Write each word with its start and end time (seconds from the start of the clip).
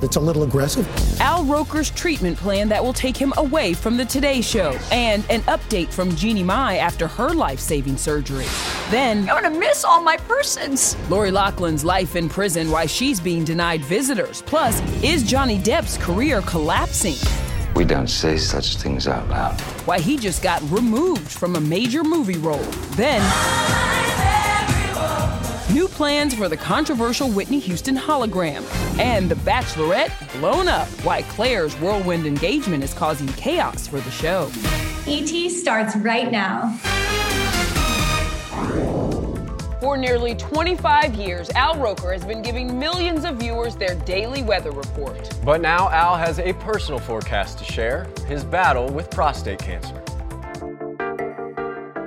It's 0.00 0.16
a 0.16 0.20
little 0.20 0.44
aggressive. 0.44 0.86
Al 1.20 1.44
Roker's 1.44 1.90
treatment 1.90 2.36
plan 2.36 2.68
that 2.68 2.82
will 2.82 2.92
take 2.92 3.16
him 3.16 3.32
away 3.36 3.74
from 3.74 3.96
the 3.96 4.04
Today 4.04 4.40
Show, 4.40 4.78
and 4.92 5.24
an 5.28 5.40
update 5.42 5.88
from 5.88 6.14
Jeannie 6.14 6.44
Mai 6.44 6.76
after 6.76 7.08
her 7.08 7.30
life 7.30 7.58
saving 7.58 7.96
surgery. 7.96 8.46
Then, 8.90 9.28
I'm 9.28 9.42
gonna 9.42 9.58
miss 9.58 9.84
all 9.84 10.00
my 10.00 10.16
persons. 10.16 10.96
Lori 11.10 11.30
Loughlin's 11.30 11.84
life 11.84 12.14
in 12.14 12.28
prison, 12.28 12.70
why 12.70 12.86
she's 12.86 13.18
being 13.18 13.44
denied 13.44 13.80
visitors. 13.84 14.42
Plus, 14.42 14.80
is 15.02 15.24
Johnny 15.24 15.58
Depp's 15.58 15.96
career 15.98 16.42
collapsing? 16.42 17.16
We 17.74 17.84
don't 17.84 18.08
say 18.08 18.36
such 18.36 18.76
things 18.76 19.06
out 19.06 19.28
loud. 19.28 19.60
Why 19.84 19.98
he 20.00 20.16
just 20.16 20.42
got 20.42 20.62
removed 20.70 21.30
from 21.30 21.56
a 21.56 21.60
major 21.60 22.02
movie 22.04 22.38
role. 22.38 22.64
Then, 22.96 23.20
new 25.72 25.88
plans 25.88 26.34
for 26.34 26.48
the 26.48 26.56
controversial 26.56 27.30
Whitney 27.30 27.58
Houston 27.60 27.96
hologram. 27.96 28.64
And 28.98 29.30
The 29.30 29.34
Bachelorette 29.36 30.12
blown 30.40 30.68
up. 30.68 30.88
Why 31.04 31.22
Clare's 31.22 31.74
whirlwind 31.76 32.26
engagement 32.26 32.82
is 32.82 32.94
causing 32.94 33.28
chaos 33.34 33.86
for 33.86 34.00
the 34.00 34.10
show. 34.10 34.50
ET 35.06 35.50
starts 35.50 35.96
right 35.96 36.30
now. 36.30 36.76
For 39.80 39.96
nearly 39.96 40.34
25 40.34 41.14
years, 41.14 41.48
Al 41.50 41.76
Roker 41.78 42.12
has 42.12 42.24
been 42.24 42.42
giving 42.42 42.78
millions 42.78 43.24
of 43.24 43.36
viewers 43.36 43.76
their 43.76 43.94
daily 43.94 44.42
weather 44.42 44.72
report. 44.72 45.30
But 45.44 45.60
now 45.60 45.88
Al 45.90 46.16
has 46.16 46.40
a 46.40 46.52
personal 46.54 46.98
forecast 46.98 47.58
to 47.58 47.64
share 47.64 48.08
his 48.26 48.44
battle 48.44 48.88
with 48.92 49.08
prostate 49.10 49.60
cancer. 49.60 50.02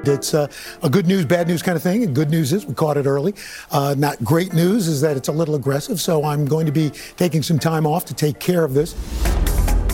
It's 0.03 0.34
uh, 0.34 0.47
a 0.81 0.89
good 0.89 1.06
news, 1.06 1.25
bad 1.25 1.47
news 1.47 1.62
kind 1.62 1.75
of 1.75 1.84
thing. 1.84 2.03
And 2.03 2.16
good 2.16 2.29
news 2.29 2.53
is 2.53 2.66
we 2.66 2.73
caught 2.73 2.97
it 2.97 3.06
early. 3.06 3.35
Uh, 3.69 3.95
not 3.97 4.23
great 4.23 4.53
news 4.53 4.88
is 4.88 5.01
that 5.01 5.16
it's 5.16 5.28
a 5.28 5.31
little 5.31 5.56
aggressive. 5.56 6.01
So 6.01 6.23
I'm 6.23 6.45
going 6.45 6.66
to 6.66 6.72
be 6.72 6.89
taking 7.17 7.44
some 7.44 7.59
time 7.59 7.85
off 7.85 8.06
to 8.06 8.13
take 8.13 8.40
care 8.40 8.63
of 8.63 8.73
this. 8.73 8.95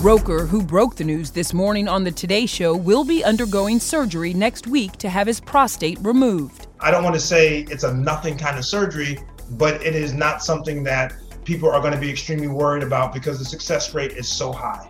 Roker, 0.02 0.46
who 0.46 0.64
broke 0.64 0.96
the 0.96 1.04
news 1.04 1.32
this 1.32 1.54
morning 1.54 1.88
on 1.88 2.04
the 2.04 2.12
Today 2.12 2.46
Show, 2.46 2.78
will 2.78 3.04
be 3.04 3.24
undergoing 3.24 3.80
surgery 3.80 4.34
next 4.34 4.68
week 4.68 4.94
to 4.98 5.10
have 5.10 5.26
his 5.26 5.40
prostate 5.40 5.98
removed. 6.02 6.68
I 6.80 6.92
don't 6.92 7.04
want 7.04 7.16
to 7.16 7.20
say 7.20 7.66
it's 7.70 7.84
a 7.84 7.94
nothing 7.94 8.38
kind 8.38 8.58
of 8.58 8.64
surgery, 8.64 9.20
but 9.52 9.82
it 9.82 9.96
is 9.96 10.14
not 10.14 10.44
something 10.44 10.84
that 10.84 11.16
people 11.46 11.72
are 11.72 11.82
going 11.82 11.94
to 11.94 12.00
be 12.00 12.12
extremely 12.12 12.48
worried 12.48 12.84
about 12.84 13.12
because 13.12 13.40
the 13.40 13.46
success 13.46 13.94
rate 13.96 14.12
is 14.12 14.28
so 14.28 14.52
high. 14.52 14.88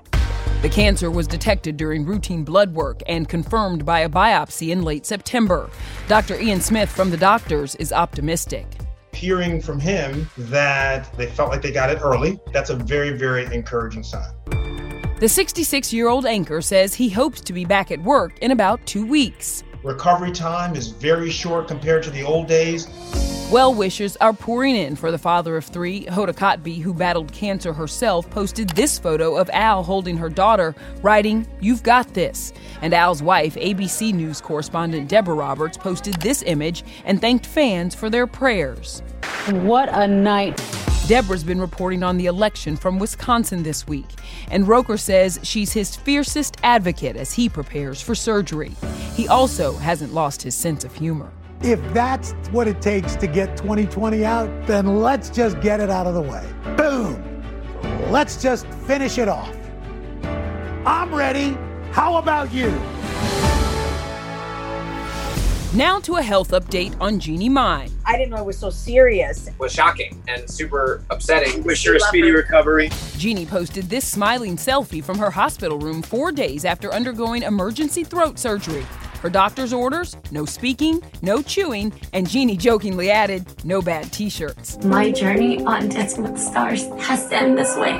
The 0.63 0.69
cancer 0.69 1.11
was 1.11 1.27
detected 1.27 1.77
during 1.77 2.03
routine 2.03 2.43
blood 2.43 2.73
work 2.73 3.01
and 3.07 3.29
confirmed 3.29 3.85
by 3.85 3.99
a 3.99 4.09
biopsy 4.09 4.69
in 4.69 4.81
late 4.81 5.05
September. 5.05 5.69
Dr. 6.07 6.39
Ian 6.39 6.61
Smith 6.61 6.89
from 6.89 7.11
the 7.11 7.17
doctors 7.17 7.75
is 7.75 7.93
optimistic. 7.93 8.65
Hearing 9.13 9.61
from 9.61 9.79
him 9.79 10.27
that 10.35 11.15
they 11.15 11.27
felt 11.27 11.51
like 11.51 11.61
they 11.61 11.71
got 11.71 11.91
it 11.91 11.99
early, 12.01 12.39
that's 12.51 12.71
a 12.71 12.75
very, 12.75 13.11
very 13.11 13.45
encouraging 13.53 14.01
sign. 14.01 14.33
The 15.19 15.29
66 15.29 15.93
year 15.93 16.07
old 16.07 16.25
anchor 16.25 16.61
says 16.61 16.95
he 16.95 17.07
hopes 17.07 17.39
to 17.41 17.53
be 17.53 17.63
back 17.63 17.91
at 17.91 18.01
work 18.01 18.39
in 18.39 18.49
about 18.49 18.83
two 18.87 19.05
weeks. 19.05 19.63
Recovery 19.83 20.31
time 20.31 20.75
is 20.75 20.87
very 20.87 21.29
short 21.29 21.67
compared 21.67 22.01
to 22.01 22.09
the 22.09 22.23
old 22.23 22.47
days. 22.47 22.87
Well 23.49 23.73
wishers 23.73 24.17
are 24.17 24.33
pouring 24.33 24.75
in 24.75 24.97
for 24.97 25.09
the 25.09 25.17
father 25.17 25.55
of 25.55 25.63
three. 25.63 26.05
Hoda 26.07 26.33
Kotb, 26.33 26.81
who 26.81 26.93
battled 26.93 27.31
cancer 27.31 27.71
herself, 27.71 28.29
posted 28.29 28.67
this 28.71 28.99
photo 28.99 29.37
of 29.37 29.49
Al 29.53 29.83
holding 29.83 30.17
her 30.17 30.27
daughter, 30.27 30.75
writing, 31.01 31.47
You've 31.61 31.81
got 31.81 32.13
this. 32.13 32.51
And 32.81 32.93
Al's 32.93 33.23
wife, 33.23 33.55
ABC 33.55 34.13
News 34.13 34.41
correspondent 34.41 35.07
Deborah 35.07 35.33
Roberts, 35.33 35.77
posted 35.77 36.15
this 36.15 36.43
image 36.43 36.83
and 37.05 37.21
thanked 37.21 37.45
fans 37.45 37.95
for 37.95 38.09
their 38.09 38.27
prayers. 38.27 39.01
What 39.49 39.87
a 39.93 40.05
night. 40.05 40.61
Deborah's 41.07 41.45
been 41.45 41.61
reporting 41.61 42.03
on 42.03 42.17
the 42.17 42.25
election 42.25 42.75
from 42.75 42.99
Wisconsin 42.99 43.63
this 43.63 43.87
week, 43.87 44.09
and 44.51 44.67
Roker 44.67 44.97
says 44.97 45.39
she's 45.43 45.71
his 45.71 45.95
fiercest 45.95 46.57
advocate 46.63 47.15
as 47.15 47.31
he 47.31 47.47
prepares 47.47 48.01
for 48.01 48.13
surgery. 48.13 48.75
He 49.15 49.29
also 49.29 49.77
hasn't 49.77 50.13
lost 50.13 50.41
his 50.41 50.53
sense 50.53 50.83
of 50.83 50.93
humor. 50.93 51.31
If 51.61 51.81
that's 51.93 52.33
what 52.51 52.67
it 52.67 52.81
takes 52.81 53.15
to 53.15 53.27
get 53.27 53.57
2020 53.57 54.23
out, 54.23 54.67
then 54.67 55.01
let's 55.01 55.29
just 55.29 55.59
get 55.59 55.79
it 55.79 55.89
out 55.89 56.05
of 56.05 56.13
the 56.13 56.21
way. 56.21 56.47
Boom! 56.75 57.23
Let's 58.11 58.41
just 58.41 58.67
finish 58.85 59.17
it 59.17 59.27
off. 59.27 59.55
I'm 60.85 61.13
ready. 61.13 61.57
How 61.91 62.17
about 62.17 62.53
you? 62.53 62.69
Now 65.73 65.99
to 66.01 66.15
a 66.15 66.21
health 66.21 66.51
update 66.51 66.95
on 67.01 67.19
Jeannie 67.19 67.49
Mai. 67.49 67.89
I 68.05 68.17
didn't 68.17 68.29
know 68.31 68.37
it 68.37 68.45
was 68.45 68.57
so 68.57 68.69
serious. 68.69 69.49
was 69.59 69.73
shocking 69.73 70.21
and 70.27 70.49
super 70.49 71.03
upsetting. 71.09 71.63
Wish 71.63 71.85
her 71.85 71.95
a 71.95 71.99
speedy 71.99 72.31
recovery. 72.31 72.89
Jeannie 73.17 73.45
posted 73.45 73.89
this 73.89 74.07
smiling 74.07 74.55
selfie 74.55 75.03
from 75.03 75.17
her 75.17 75.29
hospital 75.29 75.77
room 75.77 76.01
four 76.01 76.31
days 76.31 76.65
after 76.65 76.93
undergoing 76.93 77.43
emergency 77.43 78.03
throat 78.03 78.39
surgery. 78.39 78.85
Her 79.21 79.29
doctor's 79.29 79.73
orders 79.73 80.15
no 80.31 80.45
speaking, 80.45 81.01
no 81.21 81.41
chewing, 81.41 81.91
and 82.13 82.29
Jeannie 82.29 82.57
jokingly 82.57 83.09
added, 83.09 83.45
no 83.65 83.81
bad 83.81 84.11
t 84.11 84.29
shirts. 84.29 84.77
My 84.83 85.11
journey 85.11 85.63
on 85.65 85.89
Dancing 85.89 86.23
with 86.23 86.33
the 86.33 86.39
Stars 86.39 86.85
has 86.99 87.27
to 87.29 87.35
end 87.35 87.57
this 87.57 87.75
way. 87.77 87.97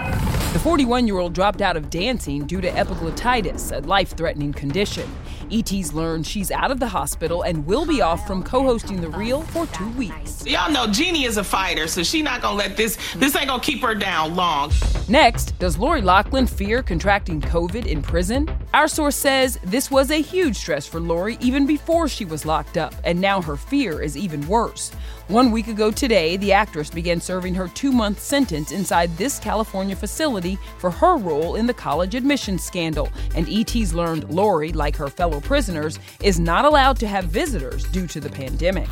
The 0.54 0.60
41 0.60 1.08
year 1.08 1.18
old 1.18 1.34
dropped 1.34 1.62
out 1.62 1.76
of 1.76 1.90
dancing 1.90 2.46
due 2.46 2.62
to 2.62 2.70
epiglottitis, 2.70 3.76
a 3.76 3.80
life 3.88 4.12
threatening 4.16 4.54
condition. 4.54 5.10
ET's 5.52 5.94
learned 5.94 6.26
she's 6.26 6.52
out 6.52 6.72
of 6.72 6.80
the 6.80 6.88
hospital 6.88 7.44
and 7.44 7.66
will 7.66 7.86
be 7.86 8.02
off 8.02 8.26
from 8.28 8.44
co-hosting 8.44 9.02
The 9.02 9.10
Real 9.10 9.42
for 9.42 9.66
two 9.68 9.90
weeks. 9.92 10.46
Y'all 10.46 10.72
know 10.72 10.88
Jeannie 10.88 11.26
is 11.26 11.38
a 11.38 11.44
fighter, 11.44 11.88
so 11.88 12.04
she 12.04 12.22
not 12.22 12.42
gonna 12.42 12.58
let 12.58 12.78
this, 12.78 12.98
this 13.16 13.36
ain't 13.36 13.48
gonna 13.48 13.62
keep 13.62 13.82
her 13.82 13.96
down 13.96 14.36
long. 14.36 14.72
Next, 15.10 15.58
does 15.60 15.78
Lori 15.78 16.02
Loughlin 16.02 16.48
fear 16.48 16.84
contracting 16.84 17.42
COVID 17.42 17.86
in 17.86 18.02
prison? 18.02 18.50
Our 18.74 18.88
source 18.88 19.16
says 19.16 19.60
this 19.64 19.90
was 19.90 20.12
a 20.12 20.22
huge 20.22 20.58
stress 20.58 20.86
for 20.86 21.00
Lori 21.00 21.38
even 21.40 21.66
before 21.66 22.08
she 22.08 22.26
was 22.26 22.46
locked 22.46 22.78
up, 22.78 22.94
and 23.04 23.20
now 23.20 23.42
her 23.42 23.56
fear 23.56 24.02
is 24.02 24.18
even 24.18 24.46
worse. 24.48 24.92
One 25.30 25.52
week 25.52 25.68
ago 25.68 25.92
today, 25.92 26.38
the 26.38 26.54
actress 26.54 26.90
began 26.90 27.20
serving 27.20 27.54
her 27.56 27.68
two 27.68 27.92
month 27.92 28.22
sentence 28.22 28.72
inside 28.72 29.18
this 29.18 29.40
California 29.40 29.94
facility 29.94 30.58
for 30.78 30.90
her 30.90 31.18
role 31.18 31.56
in 31.56 31.68
the 31.68 31.74
college 31.74 32.16
admissions 32.16 32.64
scandal. 32.64 33.10
And 33.36 33.46
ET's 33.50 33.94
learned 33.94 34.30
Lori, 34.30 34.72
like 34.72 34.96
her 34.96 35.10
fellow 35.10 35.42
prisoners, 35.42 36.00
is 36.22 36.40
not 36.40 36.64
allowed 36.64 36.98
to 37.00 37.08
have 37.10 37.26
visitors 37.26 37.84
due 37.92 38.08
to 38.08 38.22
the 38.22 38.30
pandemic. 38.30 38.88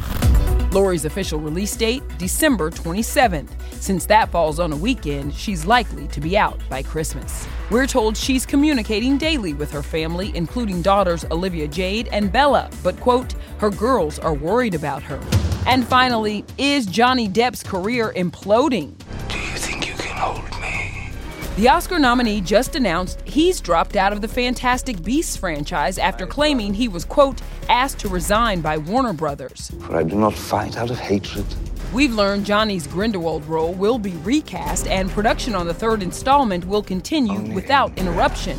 Lori's 0.74 1.06
official 1.06 1.40
release 1.40 1.74
date, 1.74 2.04
December 2.18 2.70
27th. 2.70 3.52
Since 3.80 4.06
that 4.08 4.30
falls 4.30 4.60
on 4.60 4.74
a 4.74 4.76
weekend, 4.76 5.34
she's 5.34 5.66
likely 5.66 6.06
to 6.10 6.20
be 6.20 6.38
out 6.38 6.60
by 6.70 6.84
Christmas. 6.84 7.48
We're 7.72 7.88
told 7.88 8.18
she's 8.18 8.46
communicating 8.46 9.18
daily 9.18 9.54
with 9.54 9.72
her 9.72 9.82
family, 9.82 10.36
including 10.36 10.82
daughters 10.82 11.24
Olivia 11.32 11.70
Jade 11.70 12.10
and 12.10 12.30
Bella, 12.30 12.70
but 12.84 13.00
quote, 13.00 13.36
her 13.60 13.70
girls 13.70 14.20
are 14.20 14.34
worried 14.34 14.76
about 14.76 15.02
her. 15.02 15.22
And 15.68 15.86
finally, 15.86 16.46
is 16.58 16.86
Johnny 16.86 17.28
Depp's 17.28 17.64
career 17.64 18.14
imploding? 18.16 18.96
Do 19.28 19.38
you 19.40 19.58
think 19.58 19.88
you 19.88 19.96
can 19.96 20.16
hold 20.16 20.44
me? 20.62 21.10
The 21.58 21.70
Oscar 21.70 21.98
nominee 21.98 22.42
just 22.42 22.76
announced 22.76 23.22
he's 23.26 23.62
dropped 23.62 23.96
out 23.96 24.14
of 24.14 24.22
the 24.22 24.28
Fantastic 24.28 25.02
Beasts 25.02 25.36
franchise 25.36 25.98
after 25.98 26.28
claiming 26.28 26.74
he 26.74 26.88
was, 26.88 27.04
quote, 27.04 27.42
asked 27.68 27.98
to 28.00 28.10
resign 28.10 28.62
by 28.62 28.78
Warner 28.78 29.14
Brothers. 29.14 29.72
For 29.82 29.98
I 29.98 30.04
do 30.04 30.16
not 30.16 30.36
fight 30.36 30.78
out 30.78 30.92
of 30.92 31.00
hatred. 31.00 31.46
We've 31.94 32.14
learned 32.14 32.46
Johnny's 32.46 32.86
Grindelwald 32.88 33.46
role 33.46 33.74
will 33.74 33.98
be 33.98 34.12
recast 34.18 34.86
and 34.88 35.10
production 35.10 35.56
on 35.56 35.66
the 35.66 35.74
third 35.74 36.04
installment 36.04 36.66
will 36.66 36.84
continue 36.84 37.54
without 37.54 37.98
interruption. 37.98 38.58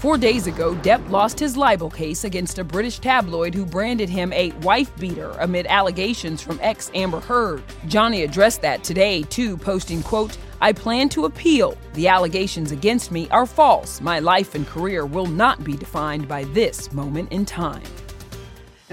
Four 0.00 0.16
days 0.16 0.46
ago, 0.46 0.74
Depp 0.76 1.10
lost 1.10 1.38
his 1.38 1.58
libel 1.58 1.90
case 1.90 2.24
against 2.24 2.58
a 2.58 2.64
British 2.64 3.00
tabloid 3.00 3.54
who 3.54 3.66
branded 3.66 4.08
him 4.08 4.32
a 4.32 4.50
wife 4.62 4.90
beater 4.98 5.32
amid 5.40 5.66
allegations 5.66 6.40
from 6.40 6.58
ex 6.62 6.90
Amber 6.94 7.20
Heard. 7.20 7.62
Johnny 7.86 8.22
addressed 8.22 8.62
that 8.62 8.82
today, 8.82 9.24
too, 9.24 9.58
posting, 9.58 10.02
quote, 10.02 10.38
I 10.62 10.72
plan 10.72 11.10
to 11.10 11.26
appeal. 11.26 11.76
The 11.92 12.08
allegations 12.08 12.72
against 12.72 13.12
me 13.12 13.28
are 13.28 13.44
false. 13.44 14.00
My 14.00 14.20
life 14.20 14.54
and 14.54 14.66
career 14.66 15.04
will 15.04 15.26
not 15.26 15.62
be 15.64 15.76
defined 15.76 16.26
by 16.26 16.44
this 16.44 16.90
moment 16.94 17.30
in 17.30 17.44
time. 17.44 17.82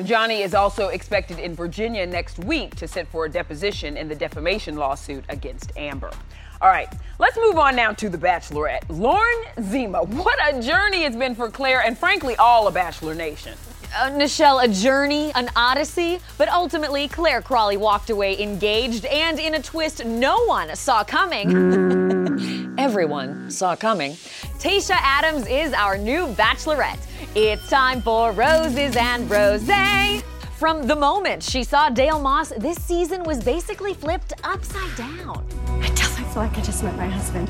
Johnny 0.03 0.41
is 0.41 0.53
also 0.53 0.89
expected 0.89 1.39
in 1.39 1.55
Virginia 1.55 2.05
next 2.05 2.37
week 2.39 2.75
to 2.75 2.85
sit 2.85 3.07
for 3.07 3.23
a 3.23 3.29
deposition 3.29 3.95
in 3.95 4.09
the 4.09 4.15
defamation 4.15 4.75
lawsuit 4.75 5.23
against 5.29 5.71
Amber. 5.77 6.11
All 6.59 6.69
right, 6.69 6.91
let's 7.19 7.37
move 7.37 7.57
on 7.57 7.75
now 7.75 7.91
to 7.93 8.09
The 8.09 8.17
Bachelorette. 8.17 8.83
Lauren 8.89 9.43
Zima, 9.61 10.03
what 10.03 10.39
a 10.51 10.59
journey 10.59 11.03
it's 11.03 11.15
been 11.15 11.35
for 11.35 11.51
Clare 11.51 11.83
and 11.83 11.95
frankly 11.95 12.35
all 12.37 12.67
of 12.67 12.73
Bachelor 12.73 13.13
Nation. 13.13 13.53
Uh, 13.95 14.09
Nischelle, 14.09 14.63
a 14.63 14.67
journey, 14.67 15.31
an 15.35 15.49
odyssey, 15.55 16.19
but 16.39 16.49
ultimately 16.49 17.07
Clare 17.07 17.43
Crawley 17.43 17.77
walked 17.77 18.09
away 18.09 18.41
engaged 18.41 19.05
and 19.05 19.39
in 19.39 19.53
a 19.53 19.61
twist 19.61 20.03
no 20.03 20.45
one 20.45 20.75
saw 20.75 21.03
coming. 21.03 22.73
Everyone 22.79 23.51
saw 23.51 23.75
coming. 23.75 24.13
Tayshia 24.57 24.97
Adams 24.99 25.45
is 25.45 25.73
our 25.73 25.95
new 25.95 26.25
bachelorette. 26.33 26.99
It's 27.35 27.69
time 27.69 28.01
for 28.01 28.31
roses 28.31 28.95
and 28.95 29.29
rose. 29.29 29.69
From 30.57 30.87
the 30.87 30.95
moment 30.95 31.43
she 31.43 31.63
saw 31.63 31.89
Dale 31.91 32.19
Moss, 32.19 32.49
this 32.57 32.81
season 32.81 33.23
was 33.23 33.43
basically 33.43 33.93
flipped 33.93 34.33
upside 34.43 34.95
down. 34.95 35.45
I 36.27 36.29
definitely 36.29 36.33
feel 36.33 36.43
like 36.43 36.57
I 36.57 36.61
just 36.61 36.83
met 36.83 36.97
my 36.97 37.07
husband. 37.07 37.49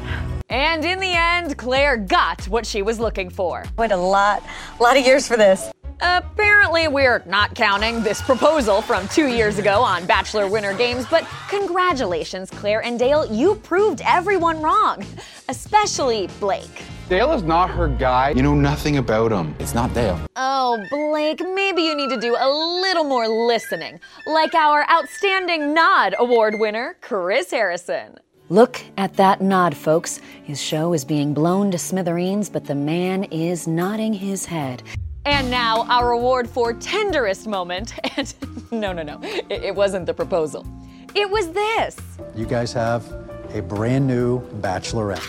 And 0.50 0.86
in 0.86 1.00
the 1.00 1.14
end, 1.14 1.58
Clare 1.58 1.98
got 1.98 2.46
what 2.46 2.66
she 2.66 2.84
was 2.84 3.00
looking 3.00 3.30
for. 3.30 3.64
Wait 3.78 3.92
a 3.92 3.98
lot, 3.98 4.44
a 4.80 4.84
lot 4.84 4.98
of 4.98 5.06
years 5.06 5.28
for 5.28 5.36
this. 5.36 5.72
Apparently, 6.00 6.88
we're 6.88 7.24
not 7.26 7.56
counting 7.56 8.04
this 8.04 8.22
proposal 8.22 8.84
from 8.84 9.08
two 9.08 9.28
years 9.28 9.58
ago 9.58 9.82
on 9.82 10.06
Bachelor 10.06 10.48
Winter 10.48 10.74
Games, 10.74 11.08
but 11.10 11.28
congratulations, 11.50 12.52
Clare 12.52 12.84
and 12.84 13.00
Dale. 13.00 13.26
You 13.26 13.56
proved 13.56 14.02
everyone 14.06 14.62
wrong, 14.62 15.04
especially 15.50 16.28
Blake. 16.40 16.84
Dale 17.10 17.32
is 17.34 17.42
not 17.42 17.72
her 17.72 17.88
guy. 17.88 18.32
You 18.36 18.44
know 18.44 18.54
nothing 18.54 18.98
about 18.98 19.32
him. 19.32 19.56
It's 19.60 19.74
not 19.74 19.92
Dale. 19.96 20.20
Oh, 20.36 20.78
Blake, 20.92 21.42
maybe 21.56 21.82
you 21.82 21.96
need 21.96 22.10
to 22.12 22.20
do 22.20 22.36
a 22.38 22.50
little 22.82 23.06
more 23.06 23.28
listening, 23.28 24.00
like 24.28 24.54
our 24.54 24.88
Outstanding 24.92 25.74
Nod 25.74 26.14
Award 26.20 26.56
winner, 26.60 26.98
Chris 27.02 27.50
Harrison. 27.50 28.18
Look 28.50 28.82
at 28.98 29.16
that 29.16 29.42
nod, 29.42 29.76
folks. 29.76 30.22
His 30.44 30.62
show 30.62 30.94
is 30.94 31.04
being 31.04 31.34
blown 31.34 31.70
to 31.72 31.78
smithereens, 31.78 32.50
but 32.50 32.64
the 32.64 32.76
man 32.76 33.26
is 33.26 33.68
nodding 33.68 34.14
his 34.14 34.46
head. 34.46 34.84
And 35.26 35.52
now, 35.52 35.86
our 35.90 36.12
award 36.12 36.50
for 36.50 36.74
tenderest 36.74 37.48
moment. 37.48 37.94
And 38.18 38.34
no, 38.72 38.94
no, 38.94 39.04
no, 39.04 39.20
it, 39.22 39.52
it 39.52 39.76
wasn't 39.76 40.06
the 40.06 40.14
proposal. 40.14 40.66
It 41.14 41.30
was 41.30 41.52
this. 41.52 41.98
You 42.36 42.46
guys 42.46 42.72
have 42.74 43.06
a 43.54 43.62
brand 43.62 44.08
new 44.08 44.42
bachelorette. 44.62 45.24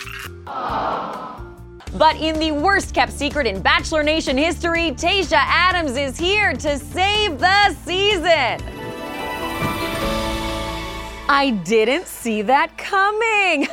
But 1.97 2.17
in 2.17 2.38
the 2.38 2.53
worst 2.53 2.94
kept 2.94 3.12
secret 3.12 3.47
in 3.47 3.61
Bachelor 3.61 4.03
Nation 4.03 4.37
history, 4.37 4.93
Tayshia 4.93 5.32
Adams 5.32 5.97
is 5.97 6.17
here 6.17 6.53
to 6.53 6.79
save 6.79 7.38
the 7.38 7.75
season. 7.85 8.77
I 11.30 11.50
didn't 11.50 12.06
see 12.06 12.40
that 12.42 12.78
coming. 12.78 13.69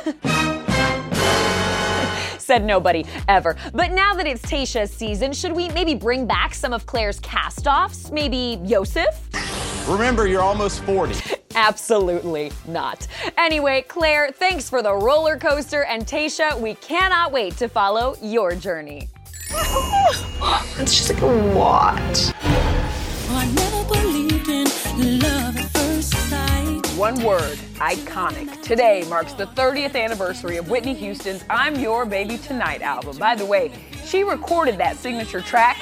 Said 2.38 2.62
nobody 2.62 3.06
ever. 3.28 3.56
But 3.72 3.92
now 3.92 4.14
that 4.14 4.26
it's 4.26 4.42
Tayshia's 4.42 4.92
season, 4.92 5.32
should 5.32 5.52
we 5.52 5.70
maybe 5.70 5.94
bring 5.94 6.26
back 6.26 6.54
some 6.54 6.74
of 6.74 6.84
Clare's 6.84 7.18
cast 7.20 7.66
offs? 7.66 8.10
Maybe 8.10 8.60
Yosef? 8.62 9.88
Remember, 9.88 10.26
you're 10.26 10.42
almost 10.42 10.84
40. 10.84 11.36
Absolutely 11.54 12.52
not. 12.68 13.06
Anyway, 13.38 13.86
Clare, 13.88 14.30
thanks 14.32 14.68
for 14.68 14.82
the 14.82 14.92
roller 14.92 15.38
coaster, 15.38 15.84
and 15.84 16.06
Tayshia, 16.06 16.60
we 16.60 16.74
cannot 16.74 17.32
wait 17.32 17.56
to 17.56 17.68
follow 17.68 18.16
your 18.20 18.54
journey. 18.54 19.08
it's 19.50 20.94
just 20.94 21.14
like 21.14 21.22
a 21.22 21.26
lot. 21.26 22.32
One 26.96 27.22
word, 27.22 27.58
iconic. 27.74 28.62
Today 28.62 29.04
marks 29.06 29.34
the 29.34 29.44
30th 29.48 29.94
anniversary 29.94 30.56
of 30.56 30.70
Whitney 30.70 30.94
Houston's 30.94 31.44
I'm 31.50 31.78
Your 31.78 32.06
Baby 32.06 32.38
Tonight 32.38 32.80
album. 32.80 33.18
By 33.18 33.34
the 33.34 33.44
way, 33.44 33.70
she 34.06 34.24
recorded 34.24 34.78
that 34.78 34.96
signature 34.96 35.42
track 35.42 35.76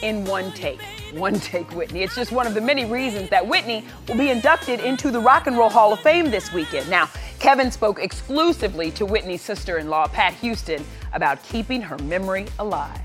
in 0.00 0.24
one 0.24 0.50
take. 0.52 0.80
One 1.12 1.38
take 1.40 1.70
Whitney. 1.72 2.04
It's 2.04 2.14
just 2.14 2.32
one 2.32 2.46
of 2.46 2.54
the 2.54 2.62
many 2.62 2.86
reasons 2.86 3.28
that 3.28 3.46
Whitney 3.46 3.84
will 4.08 4.16
be 4.16 4.30
inducted 4.30 4.80
into 4.80 5.10
the 5.10 5.20
Rock 5.20 5.46
and 5.46 5.58
Roll 5.58 5.68
Hall 5.68 5.92
of 5.92 6.00
Fame 6.00 6.30
this 6.30 6.50
weekend. 6.54 6.88
Now, 6.88 7.10
Kevin 7.38 7.70
spoke 7.70 7.98
exclusively 7.98 8.90
to 8.92 9.04
Whitney's 9.04 9.42
sister 9.42 9.76
in 9.76 9.90
law, 9.90 10.06
Pat 10.06 10.32
Houston, 10.36 10.82
about 11.12 11.42
keeping 11.42 11.82
her 11.82 11.98
memory 11.98 12.46
alive. 12.58 12.98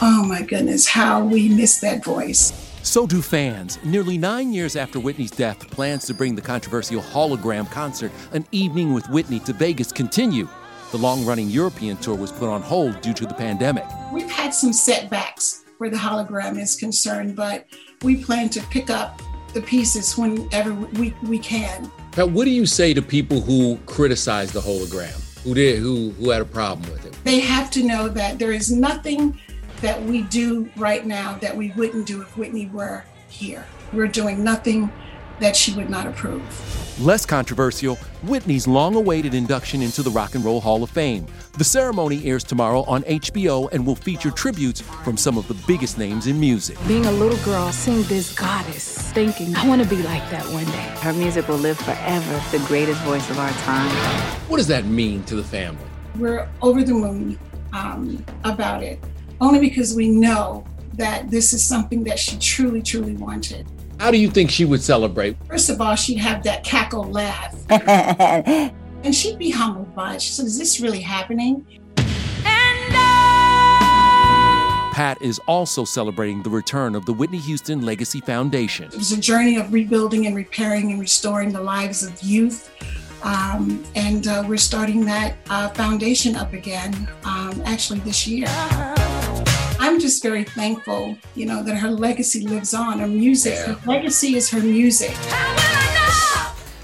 Oh 0.00 0.24
my 0.26 0.40
goodness, 0.40 0.86
how 0.88 1.22
we 1.22 1.50
miss 1.50 1.78
that 1.80 2.02
voice. 2.02 2.63
So 2.84 3.06
do 3.06 3.22
fans. 3.22 3.78
Nearly 3.82 4.18
nine 4.18 4.52
years 4.52 4.76
after 4.76 5.00
Whitney's 5.00 5.30
death, 5.30 5.70
plans 5.70 6.04
to 6.04 6.12
bring 6.12 6.34
the 6.34 6.42
controversial 6.42 7.00
hologram 7.00 7.68
concert, 7.70 8.12
An 8.32 8.46
Evening 8.52 8.92
with 8.92 9.08
Whitney, 9.08 9.40
to 9.40 9.54
Vegas 9.54 9.90
continue. 9.90 10.46
The 10.92 10.98
long 10.98 11.24
running 11.24 11.48
European 11.48 11.96
tour 11.96 12.14
was 12.14 12.30
put 12.30 12.50
on 12.50 12.60
hold 12.60 13.00
due 13.00 13.14
to 13.14 13.24
the 13.24 13.32
pandemic. 13.32 13.86
We've 14.12 14.30
had 14.30 14.52
some 14.52 14.74
setbacks 14.74 15.64
where 15.78 15.88
the 15.88 15.96
hologram 15.96 16.60
is 16.60 16.76
concerned, 16.76 17.34
but 17.34 17.66
we 18.02 18.22
plan 18.22 18.50
to 18.50 18.60
pick 18.64 18.90
up 18.90 19.22
the 19.54 19.62
pieces 19.62 20.18
whenever 20.18 20.74
we, 20.74 21.14
we 21.22 21.38
can. 21.38 21.90
Now, 22.18 22.26
what 22.26 22.44
do 22.44 22.50
you 22.50 22.66
say 22.66 22.92
to 22.92 23.00
people 23.00 23.40
who 23.40 23.78
criticize 23.86 24.52
the 24.52 24.60
hologram, 24.60 25.42
who 25.42 25.54
did, 25.54 25.78
who, 25.78 26.10
who 26.10 26.28
had 26.28 26.42
a 26.42 26.44
problem 26.44 26.88
with 26.92 27.06
it? 27.06 27.18
They 27.24 27.40
have 27.40 27.70
to 27.70 27.82
know 27.82 28.08
that 28.10 28.38
there 28.38 28.52
is 28.52 28.70
nothing 28.70 29.40
that 29.84 30.02
we 30.02 30.22
do 30.22 30.66
right 30.76 31.04
now 31.04 31.34
that 31.42 31.54
we 31.54 31.70
wouldn't 31.72 32.06
do 32.06 32.22
if 32.22 32.38
Whitney 32.38 32.70
were 32.72 33.04
here. 33.28 33.66
We're 33.92 34.08
doing 34.08 34.42
nothing 34.42 34.90
that 35.40 35.54
she 35.54 35.74
would 35.74 35.90
not 35.90 36.06
approve. 36.06 36.42
Less 36.98 37.26
controversial, 37.26 37.96
Whitney's 38.22 38.66
long 38.66 38.94
awaited 38.94 39.34
induction 39.34 39.82
into 39.82 40.02
the 40.02 40.10
Rock 40.10 40.36
and 40.36 40.42
Roll 40.42 40.62
Hall 40.62 40.82
of 40.82 40.88
Fame. 40.88 41.26
The 41.58 41.64
ceremony 41.64 42.24
airs 42.24 42.44
tomorrow 42.44 42.84
on 42.84 43.02
HBO 43.02 43.70
and 43.72 43.84
will 43.84 43.94
feature 43.94 44.30
tributes 44.30 44.80
from 44.80 45.18
some 45.18 45.36
of 45.36 45.46
the 45.48 45.54
biggest 45.66 45.98
names 45.98 46.28
in 46.28 46.40
music. 46.40 46.78
Being 46.88 47.04
a 47.04 47.12
little 47.12 47.44
girl, 47.44 47.70
seeing 47.70 48.04
this 48.04 48.34
goddess, 48.34 49.12
thinking, 49.12 49.54
I 49.54 49.68
want 49.68 49.82
to 49.82 49.88
be 49.88 50.02
like 50.02 50.22
that 50.30 50.46
one 50.46 50.64
day. 50.64 50.94
Her 51.02 51.12
music 51.12 51.46
will 51.46 51.58
live 51.58 51.78
forever, 51.78 52.42
the 52.56 52.64
greatest 52.66 53.02
voice 53.02 53.28
of 53.28 53.38
our 53.38 53.50
time. 53.50 53.90
What 54.48 54.56
does 54.56 54.68
that 54.68 54.86
mean 54.86 55.24
to 55.24 55.36
the 55.36 55.44
family? 55.44 55.84
We're 56.16 56.48
over 56.62 56.82
the 56.82 56.94
moon 56.94 57.38
um, 57.74 58.24
about 58.44 58.82
it, 58.82 58.98
only 59.40 59.60
because 59.60 59.94
we 59.94 60.08
know 60.08 60.64
that 60.94 61.30
this 61.30 61.52
is 61.52 61.64
something 61.64 62.04
that 62.04 62.18
she 62.18 62.38
truly, 62.38 62.82
truly 62.82 63.14
wanted. 63.16 63.66
How 63.98 64.10
do 64.10 64.18
you 64.18 64.30
think 64.30 64.50
she 64.50 64.64
would 64.64 64.82
celebrate? 64.82 65.36
First 65.46 65.70
of 65.70 65.80
all, 65.80 65.94
she'd 65.94 66.18
have 66.18 66.42
that 66.44 66.64
cackle 66.64 67.04
laugh. 67.04 67.54
and 67.70 69.14
she'd 69.14 69.38
be 69.38 69.50
humbled 69.50 69.94
by 69.94 70.14
it. 70.14 70.22
She 70.22 70.32
said, 70.32 70.46
Is 70.46 70.58
this 70.58 70.80
really 70.80 71.00
happening? 71.00 71.66
Pat 74.94 75.20
is 75.20 75.40
also 75.48 75.84
celebrating 75.84 76.40
the 76.44 76.50
return 76.50 76.94
of 76.94 77.04
the 77.04 77.12
Whitney 77.12 77.38
Houston 77.38 77.82
Legacy 77.82 78.20
Foundation. 78.20 78.84
It 78.84 78.96
was 78.96 79.10
a 79.10 79.20
journey 79.20 79.56
of 79.56 79.72
rebuilding 79.72 80.26
and 80.28 80.36
repairing 80.36 80.92
and 80.92 81.00
restoring 81.00 81.52
the 81.52 81.60
lives 81.60 82.04
of 82.04 82.22
youth. 82.22 82.70
Um, 83.24 83.82
and 83.96 84.28
uh, 84.28 84.44
we're 84.46 84.56
starting 84.56 85.04
that 85.06 85.34
uh, 85.50 85.70
foundation 85.70 86.36
up 86.36 86.52
again, 86.52 87.08
um, 87.24 87.60
actually 87.64 87.98
this 88.00 88.24
year. 88.28 88.46
I'm 89.78 90.00
just 90.00 90.22
very 90.22 90.44
thankful, 90.44 91.16
you 91.34 91.46
know, 91.46 91.62
that 91.62 91.76
her 91.76 91.90
legacy 91.90 92.46
lives 92.46 92.74
on. 92.74 92.98
Her 93.00 93.06
music, 93.06 93.58
her 93.58 93.78
legacy 93.86 94.36
is 94.36 94.50
her 94.50 94.60
music. 94.60 95.16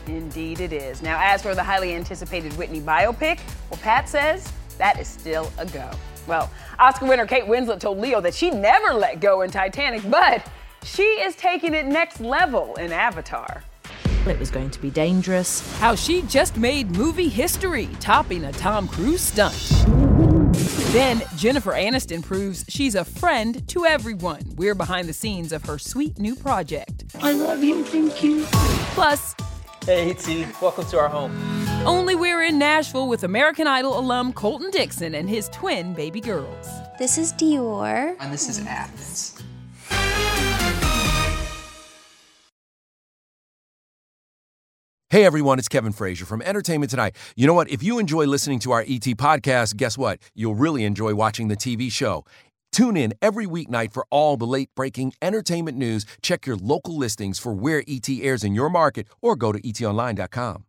Indeed, 0.07 0.61
it 0.61 0.73
is. 0.73 1.03
Now, 1.03 1.19
as 1.23 1.43
for 1.43 1.55
the 1.55 1.63
highly 1.63 1.95
anticipated 1.95 2.53
Whitney 2.55 2.81
biopic, 2.81 3.41
well, 3.71 3.79
Pat 3.83 4.09
says 4.09 4.53
that 4.79 4.99
is 4.99 5.07
still 5.07 5.51
a 5.59 5.67
go. 5.67 5.91
Well, 6.27 6.51
Oscar 6.79 7.07
winner 7.07 7.27
Kate 7.27 7.45
Winslet 7.45 7.81
told 7.81 7.99
Leo 7.99 8.21
that 8.21 8.35
she 8.35 8.51
never 8.51 8.93
let 8.93 9.21
go 9.21 9.43
in 9.43 9.51
Titanic, 9.51 10.09
but 10.11 10.47
she 10.85 11.03
is 11.03 11.35
taking 11.37 11.75
it 11.75 11.87
next 11.87 12.21
level 12.21 12.75
in 12.77 12.93
Avatar. 12.93 13.65
It 14.27 14.39
was 14.39 14.51
going 14.51 14.71
to 14.71 14.81
be 14.81 14.91
dangerous. 14.91 15.77
How 15.79 15.95
she 15.95 16.23
just 16.23 16.57
made 16.57 16.91
movie 16.91 17.29
history, 17.29 17.89
topping 18.01 18.45
a 18.45 18.53
Tom 18.53 18.87
Cruise 18.87 19.23
stunt. 19.23 20.30
Then 20.93 21.23
Jennifer 21.37 21.73
Aniston 21.73 22.23
proves 22.23 22.65
she's 22.69 22.95
a 22.95 23.05
friend 23.05 23.67
to 23.69 23.87
everyone. 23.87 24.43
We're 24.57 24.75
behind 24.75 25.09
the 25.09 25.13
scenes 25.13 25.53
of 25.53 25.65
her 25.65 25.79
sweet 25.79 26.19
new 26.19 26.37
project. 26.37 27.05
I 27.21 27.33
love 27.33 27.65
you. 27.65 27.83
Thank 27.85 28.23
you. 28.23 28.45
Plus, 28.95 29.35
Hey 29.87 30.13
T, 30.13 30.47
welcome 30.61 30.85
to 30.87 30.99
our 30.99 31.09
home. 31.09 31.33
Only 31.87 32.15
we're 32.15 32.43
in 32.43 32.59
Nashville 32.59 33.09
with 33.09 33.25
American 33.25 33.67
Idol 33.67 33.99
alum 33.99 34.35
Colton 34.35 34.71
Dixon 34.71 35.15
and 35.15 35.29
his 35.31 35.49
twin 35.49 35.95
baby 35.95 36.21
girls. 36.21 36.69
This 36.99 37.17
is 37.17 37.33
Dior. 37.33 38.15
And 38.21 38.31
this 38.31 38.51
is 38.51 38.59
Athens. 38.67 39.40
Hey 45.13 45.25
everyone, 45.25 45.59
it's 45.59 45.67
Kevin 45.67 45.91
Frazier 45.91 46.25
from 46.25 46.41
Entertainment 46.41 46.89
Tonight. 46.89 47.17
You 47.35 47.49
know 47.49 47.53
what? 47.53 47.69
If 47.69 47.83
you 47.83 47.99
enjoy 47.99 48.27
listening 48.27 48.61
to 48.61 48.71
our 48.71 48.83
ET 48.83 49.03
podcast, 49.19 49.77
guess 49.77 49.99
what? 49.99 50.21
You'll 50.37 50.55
really 50.55 50.85
enjoy 50.85 51.17
watching 51.17 51.49
the 51.49 51.57
TV 51.57 51.91
show. 51.91 52.25
Tune 52.71 52.97
in 52.97 53.13
every 53.21 53.45
weeknight 53.45 53.93
for 53.93 54.07
all 54.11 54.37
the 54.37 54.47
late 54.47 54.71
breaking 54.77 55.15
entertainment 55.21 55.77
news. 55.77 56.07
Check 56.23 56.47
your 56.47 56.55
local 56.55 56.97
listings 56.97 57.41
for 57.41 57.53
where 57.53 57.83
ET 57.89 58.09
airs 58.09 58.45
in 58.45 58.55
your 58.55 58.71
market 58.71 59.09
or 59.21 59.35
go 59.35 59.51
to 59.51 59.61
etonline.com. 59.61 60.65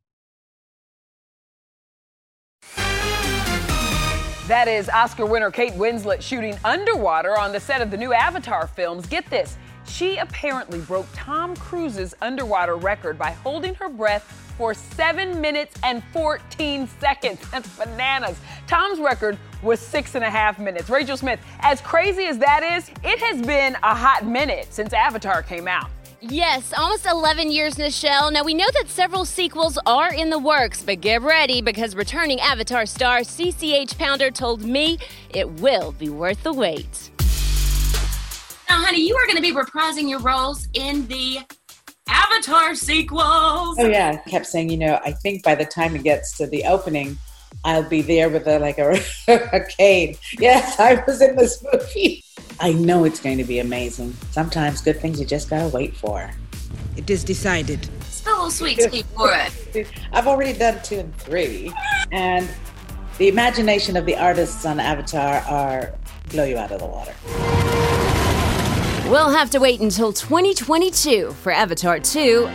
That 4.48 4.68
is 4.68 4.90
Oscar 4.90 5.28
winner 5.28 5.52
Kate 5.52 5.74
Winslet 5.74 6.20
shooting 6.24 6.58
underwater 6.66 7.38
on 7.38 7.52
the 7.52 7.60
set 7.60 7.80
of 7.80 7.92
the 7.92 7.98
new 7.98 8.12
Avatar 8.12 8.66
films. 8.66 9.06
Get 9.06 9.30
this. 9.30 9.56
She 9.92 10.18
apparently 10.18 10.80
broke 10.80 11.06
Tom 11.14 11.56
Cruise's 11.56 12.16
underwater 12.22 12.76
record 12.76 13.20
by 13.20 13.32
holding 13.32 13.76
her 13.76 13.90
breath 13.90 14.24
for 14.58 14.74
7 14.74 15.40
minutes 15.42 15.76
and 15.84 16.02
14 16.14 16.88
seconds. 17.00 17.40
That's 17.52 17.68
bananas. 17.78 18.40
Tom's 18.68 19.00
record 19.00 19.38
was 19.62 19.80
six 19.80 20.16
and 20.16 20.24
a 20.24 20.30
half 20.30 20.60
minutes. 20.60 20.90
Rachel 20.90 21.18
Smith, 21.18 21.40
as 21.60 21.82
crazy 21.82 22.26
as 22.26 22.38
that 22.38 22.64
is, 22.64 22.90
it 23.04 23.20
has 23.20 23.46
been 23.46 23.76
a 23.84 23.94
hot 23.94 24.26
minute 24.26 24.68
since 24.70 24.94
Avatar 24.94 25.44
came 25.44 25.68
out. 25.68 25.90
Yes, 26.22 26.72
almost 26.78 27.06
11 27.06 27.52
years, 27.52 27.76
Nischelle. 27.76 28.32
Now, 28.32 28.44
we 28.44 28.54
know 28.54 28.68
that 28.74 28.88
several 28.88 29.26
sequels 29.26 29.78
are 29.86 30.14
in 30.14 30.30
the 30.30 30.40
works, 30.40 30.84
but 30.84 31.02
get 31.02 31.22
ready 31.22 31.62
because 31.62 31.96
returning 31.96 32.40
Avatar 32.40 32.86
star 32.86 33.22
CCH 33.22 33.98
Pounder 33.98 34.32
told 34.32 34.64
me 34.64 35.00
it 35.32 35.50
will 35.60 35.92
be 35.94 36.10
worth 36.10 36.44
the 36.44 36.54
wait. 36.54 37.11
Now, 38.72 38.86
honey, 38.86 39.06
you 39.06 39.18
are 39.18 39.26
going 39.26 39.36
to 39.36 39.42
be 39.42 39.52
reprising 39.52 40.10
your 40.10 40.20
roles 40.20 40.70
in 40.74 41.06
the 41.08 41.40
Avatar 42.08 42.74
sequels. 42.74 43.76
Oh 43.78 43.86
yeah, 43.86 44.22
I 44.26 44.30
kept 44.30 44.46
saying, 44.46 44.70
you 44.70 44.78
know, 44.78 44.98
I 45.04 45.12
think 45.12 45.44
by 45.44 45.56
the 45.56 45.66
time 45.66 45.94
it 45.94 46.04
gets 46.04 46.38
to 46.38 46.48
the 46.48 46.64
opening, 46.64 47.18
I'll 47.66 47.84
be 47.84 48.02
there 48.02 48.30
with 48.30 48.48
a 48.48 48.60
like 48.60 48.78
a, 48.78 48.98
a 49.28 49.66
cane. 49.66 50.16
Yes, 50.40 50.80
I 50.80 51.04
was 51.06 51.22
in 51.22 51.36
this 51.36 51.62
movie. 51.62 52.24
I 52.62 52.72
know 52.72 53.04
it's 53.04 53.20
going 53.20 53.40
to 53.40 53.44
be 53.44 53.60
amazing. 53.60 54.16
Sometimes 54.32 54.80
good 54.80 55.02
things 55.02 55.20
you 55.20 55.26
just 55.26 55.50
gotta 55.50 55.68
wait 55.68 55.94
for. 55.98 56.32
It 56.96 57.10
is 57.10 57.26
decided. 57.26 57.90
Spill 58.04 58.46
a 58.46 58.52
sweet 58.52 58.80
tea 58.90 59.04
for 59.18 59.34
it. 59.34 59.86
I've 60.14 60.28
already 60.28 60.58
done 60.58 60.82
two 60.82 61.00
and 61.00 61.14
three, 61.18 61.74
and 62.14 62.48
the 63.18 63.28
imagination 63.28 63.98
of 63.98 64.06
the 64.06 64.16
artists 64.16 64.66
on 64.66 64.80
Avatar 64.80 65.40
are 65.40 65.94
blow 66.30 66.46
you 66.46 66.58
out 66.58 66.72
of 66.72 66.80
the 66.80 66.86
water. 66.86 67.14
We'll 69.12 69.30
have 69.30 69.50
to 69.50 69.60
wait 69.60 69.82
until 69.82 70.14
2022 70.14 71.34
for 71.34 71.52
Avatar 71.52 72.00
2. 72.00 72.50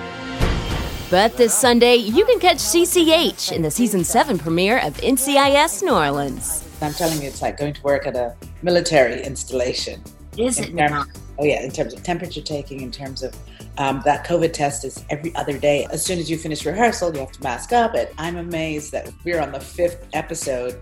But 1.11 1.37
this 1.37 1.53
Sunday, 1.53 1.97
you 1.97 2.25
can 2.25 2.41
catch 2.41 2.57
CCH 2.57 3.53
in 3.53 3.61
the 3.61 3.71
season 3.71 4.03
7 4.03 4.39
premiere 4.39 4.79
of 4.79 4.97
NCIS 4.97 5.83
New 5.83 5.93
Orleans. 5.93 6.67
I'm 6.81 6.95
telling 6.95 7.21
you, 7.21 7.29
it's 7.29 7.43
like 7.43 7.59
going 7.59 7.75
to 7.75 7.83
work 7.83 8.07
at 8.07 8.17
a 8.17 8.35
military 8.63 9.23
installation. 9.23 10.03
Is 10.39 10.59
it 10.59 10.73
now? 10.73 11.05
Oh, 11.39 11.45
yeah, 11.45 11.63
in 11.63 11.71
terms 11.73 11.93
of 11.93 12.03
temperature 12.03 12.41
taking, 12.41 12.81
in 12.81 12.91
terms 12.91 13.23
of 13.23 13.37
um, 13.77 14.01
that 14.07 14.27
COVID 14.27 14.55
test 14.55 14.87
is 14.87 15.05
every 15.11 15.35
other 15.35 15.59
day. 15.59 15.87
As 15.91 16.03
soon 16.03 16.19
as 16.19 16.31
you 16.31 16.39
finish 16.39 16.65
rehearsal, 16.65 17.13
you 17.13 17.21
have 17.21 17.33
to 17.33 17.43
mask 17.43 17.75
up. 17.75 17.93
But 17.93 18.15
I'm 18.17 18.39
amazed 18.39 18.93
that 18.93 19.13
we're 19.25 19.43
on 19.43 19.53
the 19.53 19.61
fifth 19.61 20.07
episode 20.15 20.81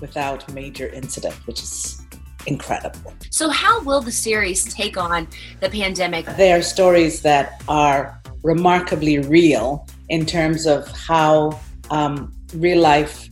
without 0.00 0.48
major 0.54 0.86
incident, 0.86 1.34
which 1.46 1.64
is 1.64 2.05
incredible. 2.46 3.12
So, 3.30 3.48
how 3.50 3.82
will 3.82 4.00
the 4.00 4.12
series 4.12 4.64
take 4.64 4.96
on 4.96 5.28
the 5.60 5.68
pandemic? 5.68 6.26
They 6.36 6.52
are 6.52 6.62
stories 6.62 7.22
that 7.22 7.62
are 7.68 8.20
remarkably 8.42 9.18
real 9.18 9.86
in 10.08 10.24
terms 10.24 10.66
of 10.66 10.88
how 10.88 11.58
um, 11.90 12.32
real 12.54 12.80
life 12.80 13.28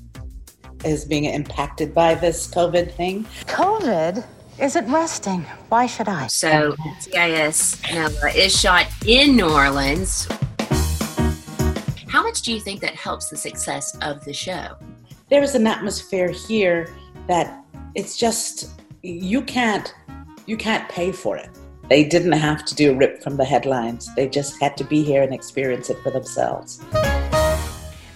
is 0.84 1.04
being 1.04 1.24
impacted 1.24 1.94
by 1.94 2.14
this 2.14 2.46
COVID 2.52 2.92
thing. 2.92 3.24
COVID 3.46 4.24
isn't 4.58 4.92
resting. 4.92 5.42
Why 5.68 5.86
should 5.86 6.08
I? 6.08 6.26
So, 6.28 6.72
NCIS 6.72 7.94
NOLA 7.94 8.30
is 8.34 8.58
shot 8.58 8.86
in 9.06 9.36
New 9.36 9.48
Orleans. 9.48 10.28
How 12.08 12.22
much 12.22 12.42
do 12.42 12.52
you 12.52 12.60
think 12.60 12.80
that 12.80 12.94
helps 12.94 13.28
the 13.28 13.36
success 13.36 13.96
of 14.02 14.24
the 14.24 14.32
show? 14.32 14.76
There 15.30 15.42
is 15.42 15.54
an 15.56 15.66
atmosphere 15.66 16.28
here 16.28 16.94
that 17.26 17.64
it's 17.94 18.16
just 18.16 18.70
you 19.04 19.42
can't 19.42 19.94
you 20.46 20.56
can't 20.56 20.88
pay 20.88 21.12
for 21.12 21.36
it. 21.36 21.50
They 21.88 22.04
didn't 22.04 22.32
have 22.32 22.64
to 22.64 22.74
do 22.74 22.92
a 22.92 22.94
rip 22.94 23.22
from 23.22 23.36
the 23.36 23.44
headlines. 23.44 24.08
They 24.14 24.28
just 24.28 24.60
had 24.60 24.76
to 24.78 24.84
be 24.84 25.02
here 25.02 25.22
and 25.22 25.34
experience 25.34 25.90
it 25.90 25.98
for 26.02 26.10
themselves. 26.10 26.82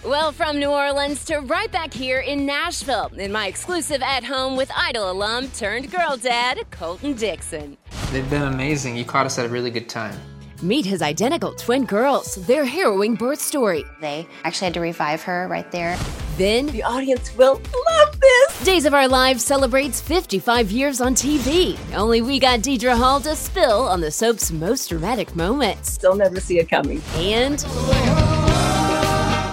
Well, 0.03 0.31
from 0.31 0.59
New 0.59 0.69
Orleans 0.69 1.23
to 1.25 1.39
right 1.41 1.71
back 1.71 1.93
here 1.93 2.21
in 2.21 2.45
Nashville, 2.45 3.11
in 3.15 3.31
my 3.31 3.45
exclusive 3.45 4.01
at 4.01 4.23
home 4.23 4.55
with 4.57 4.71
Idol 4.75 5.11
alum 5.11 5.49
turned 5.49 5.91
girl 5.91 6.17
dad, 6.17 6.59
Colton 6.71 7.13
Dixon. 7.13 7.77
They've 8.11 8.27
been 8.29 8.41
amazing. 8.41 8.95
You 8.95 9.05
caught 9.05 9.27
us 9.27 9.37
at 9.37 9.45
a 9.45 9.49
really 9.49 9.69
good 9.69 9.89
time. 9.89 10.17
Meet 10.63 10.85
his 10.85 11.03
identical 11.03 11.53
twin 11.53 11.85
girls, 11.85 12.35
their 12.47 12.65
harrowing 12.65 13.15
birth 13.15 13.39
story. 13.39 13.85
They 14.01 14.27
actually 14.43 14.65
had 14.65 14.73
to 14.73 14.81
revive 14.81 15.21
her 15.23 15.47
right 15.47 15.71
there. 15.71 15.97
Then, 16.37 16.67
the 16.67 16.83
audience 16.83 17.35
will 17.37 17.61
love 17.89 18.19
this. 18.19 18.48
Days 18.63 18.83
of 18.85 18.93
Our 18.93 19.07
Lives 19.07 19.41
celebrates 19.41 20.01
55 20.01 20.69
years 20.69 20.99
on 20.99 21.15
TV. 21.15 21.79
Only 21.95 22.21
we 22.21 22.39
got 22.39 22.59
Deidre 22.59 22.97
Hall 22.97 23.21
to 23.21 23.33
spill 23.33 23.87
on 23.87 24.01
the 24.01 24.11
soap's 24.11 24.51
most 24.51 24.89
dramatic 24.89 25.33
moments. 25.33 25.97
They'll 25.97 26.13
never 26.13 26.41
see 26.41 26.59
it 26.59 26.69
coming. 26.69 27.01
And 27.15 27.63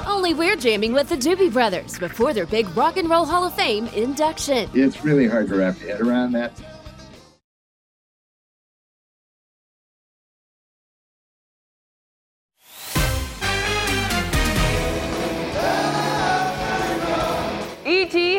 only 0.09 0.35
we're 0.35 0.57
jamming 0.57 0.93
with 0.93 1.09
the 1.09 1.15
Doobie 1.15 1.53
Brothers 1.53 1.97
before 2.01 2.35
their 2.35 2.47
big 2.47 2.69
Rock 2.77 2.97
and 2.97 3.09
Roll 3.09 3.25
Hall 3.25 3.45
of 3.45 3.55
Fame 3.55 3.87
induction. 3.89 4.69
It's 4.75 5.05
really 5.05 5.29
hard 5.29 5.49
to 5.51 5.57
wrap 5.57 5.79
your 5.81 5.91
head 5.91 6.01
around 6.01 6.33
that. 6.33 6.53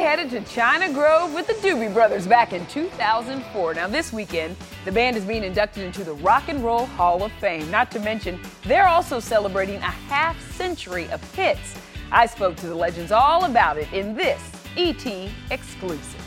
Headed 0.08 0.30
to 0.30 0.40
China 0.54 0.90
Grove 0.94 1.34
with 1.34 1.48
the 1.48 1.54
Doobie 1.56 1.94
Brothers 1.94 2.26
back 2.26 2.54
in 2.54 2.66
2004. 2.68 3.74
Now, 3.74 3.88
this 3.90 4.14
weekend, 4.14 4.56
the 4.86 4.92
band 4.94 5.18
is 5.18 5.26
being 5.26 5.44
inducted 5.44 5.84
into 5.84 6.06
the 6.06 6.14
Rock 6.14 6.48
and 6.48 6.64
Roll 6.64 6.86
Hall 6.86 7.24
of 7.24 7.32
Fame. 7.34 7.70
Not 7.70 7.92
to 7.92 8.00
mention, 8.00 8.40
they're 8.64 8.88
also 8.88 9.20
celebrating 9.20 9.76
a 9.80 9.92
half 10.08 10.40
century 10.54 11.10
of 11.10 11.22
hits. 11.34 11.76
I 12.10 12.26
spoke 12.26 12.56
to 12.56 12.68
the 12.68 12.74
legends 12.74 13.12
all 13.12 13.44
about 13.44 13.78
it 13.78 13.92
in 13.92 14.16
this 14.16 14.42
ET 14.78 15.30
exclusive. 15.52 16.24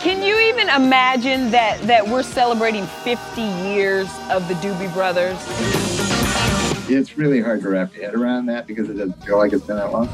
Can 0.00 0.20
you 0.20 0.36
even 0.48 0.68
imagine 0.68 1.52
that, 1.52 1.78
that 1.82 2.04
we're 2.04 2.24
celebrating 2.24 2.86
50 3.04 3.40
years 3.40 4.08
of 4.32 4.48
the 4.48 4.54
Doobie 4.54 4.92
Brothers? 4.92 6.01
It's 6.94 7.16
really 7.16 7.40
hard 7.40 7.62
to 7.62 7.70
wrap 7.70 7.94
your 7.94 8.04
head 8.04 8.14
around 8.14 8.46
that 8.46 8.66
because 8.66 8.88
it 8.90 8.94
doesn't 8.94 9.24
feel 9.24 9.38
like 9.38 9.52
it's 9.52 9.64
been 9.64 9.76
that 9.76 9.92
long. 9.92 10.08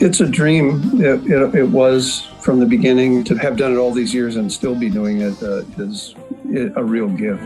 It's 0.00 0.20
a 0.20 0.26
dream. 0.26 0.80
It, 1.00 1.26
it, 1.30 1.54
it 1.54 1.68
was 1.68 2.26
from 2.40 2.58
the 2.58 2.64
beginning. 2.64 3.22
To 3.24 3.34
have 3.36 3.58
done 3.58 3.72
it 3.72 3.76
all 3.76 3.92
these 3.92 4.14
years 4.14 4.36
and 4.36 4.50
still 4.50 4.74
be 4.74 4.88
doing 4.88 5.20
it 5.20 5.42
uh, 5.42 5.62
is 5.76 6.14
a 6.74 6.82
real 6.82 7.08
gift. 7.08 7.42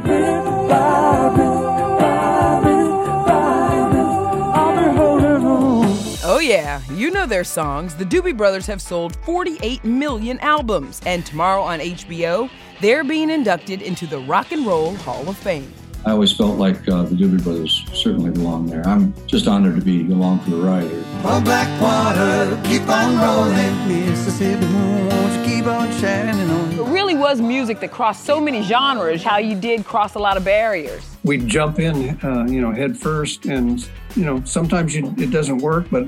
Oh, 6.26 6.38
yeah, 6.40 6.80
you 6.92 7.10
know 7.10 7.26
their 7.26 7.44
songs. 7.44 7.96
The 7.96 8.04
Doobie 8.04 8.36
Brothers 8.36 8.66
have 8.66 8.80
sold 8.80 9.16
48 9.24 9.84
million 9.84 10.38
albums, 10.38 11.00
and 11.06 11.26
tomorrow 11.26 11.62
on 11.62 11.80
HBO, 11.80 12.48
they're 12.80 13.04
being 13.04 13.30
inducted 13.30 13.82
into 13.82 14.06
the 14.06 14.20
Rock 14.20 14.52
and 14.52 14.64
Roll 14.64 14.94
Hall 14.96 15.28
of 15.28 15.36
Fame. 15.36 15.72
I 16.06 16.10
always 16.10 16.32
felt 16.32 16.58
like 16.58 16.86
uh, 16.86 17.04
the 17.04 17.14
Doobie 17.14 17.42
Brothers 17.42 17.82
certainly 17.94 18.30
belong 18.30 18.66
there. 18.66 18.86
I'm 18.86 19.14
just 19.26 19.48
honored 19.48 19.76
to 19.76 19.80
be 19.80 20.02
along 20.12 20.40
for 20.40 20.50
the 20.50 20.56
ride 20.56 20.90
here. 20.90 21.02
Oh, 21.24 21.40
Blackwater, 21.42 22.60
keep 22.62 22.86
on 22.88 23.16
rolling. 23.18 24.10
Mississippi 24.10 24.66
moon, 24.66 25.08
won't 25.08 25.46
keep 25.46 25.64
on 25.64 25.90
shining 25.92 26.50
on? 26.50 26.72
It 26.72 26.92
really 26.92 27.14
was 27.14 27.40
music 27.40 27.80
that 27.80 27.90
crossed 27.90 28.24
so 28.24 28.38
many 28.38 28.62
genres, 28.62 29.22
how 29.22 29.38
you 29.38 29.58
did 29.58 29.86
cross 29.86 30.14
a 30.14 30.18
lot 30.18 30.36
of 30.36 30.44
barriers. 30.44 31.16
We 31.24 31.38
jump 31.38 31.78
in, 31.78 32.18
uh, 32.22 32.44
you 32.50 32.60
know, 32.60 32.70
head 32.70 32.98
first, 32.98 33.46
and 33.46 33.88
you 34.14 34.26
know, 34.26 34.44
sometimes 34.44 34.94
you, 34.94 35.14
it 35.16 35.30
doesn't 35.30 35.58
work, 35.58 35.86
but 35.90 36.06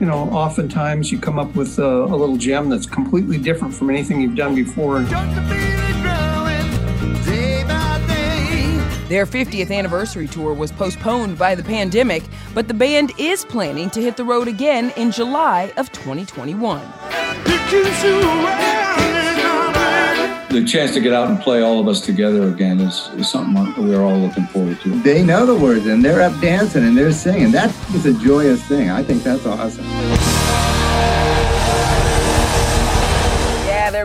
you 0.00 0.06
know, 0.06 0.28
oftentimes 0.30 1.12
you 1.12 1.20
come 1.20 1.38
up 1.38 1.54
with 1.54 1.78
uh, 1.78 1.84
a 1.84 2.16
little 2.16 2.36
gem 2.36 2.68
that's 2.68 2.86
completely 2.86 3.38
different 3.38 3.72
from 3.72 3.90
anything 3.90 4.20
you've 4.20 4.36
done 4.36 4.56
before. 4.56 5.06
Their 9.08 9.24
50th 9.24 9.70
anniversary 9.70 10.26
tour 10.26 10.52
was 10.52 10.72
postponed 10.72 11.38
by 11.38 11.54
the 11.54 11.62
pandemic, 11.62 12.24
but 12.54 12.66
the 12.66 12.74
band 12.74 13.12
is 13.18 13.44
planning 13.44 13.88
to 13.90 14.02
hit 14.02 14.16
the 14.16 14.24
road 14.24 14.48
again 14.48 14.92
in 14.96 15.12
July 15.12 15.72
of 15.76 15.92
2021. 15.92 16.80
The 20.50 20.64
chance 20.66 20.92
to 20.94 21.00
get 21.00 21.12
out 21.12 21.28
and 21.28 21.38
play 21.40 21.62
all 21.62 21.78
of 21.78 21.86
us 21.86 22.00
together 22.00 22.48
again 22.48 22.80
is, 22.80 23.08
is 23.14 23.30
something 23.30 23.88
we're 23.88 24.02
all 24.02 24.18
looking 24.18 24.46
forward 24.46 24.80
to. 24.80 25.00
They 25.02 25.22
know 25.22 25.46
the 25.46 25.54
words 25.54 25.86
and 25.86 26.04
they're 26.04 26.22
up 26.22 26.40
dancing 26.40 26.82
and 26.82 26.98
they're 26.98 27.12
singing. 27.12 27.52
That 27.52 27.70
is 27.94 28.06
a 28.06 28.14
joyous 28.14 28.60
thing. 28.64 28.90
I 28.90 29.04
think 29.04 29.22
that's 29.22 29.46
awesome. 29.46 30.35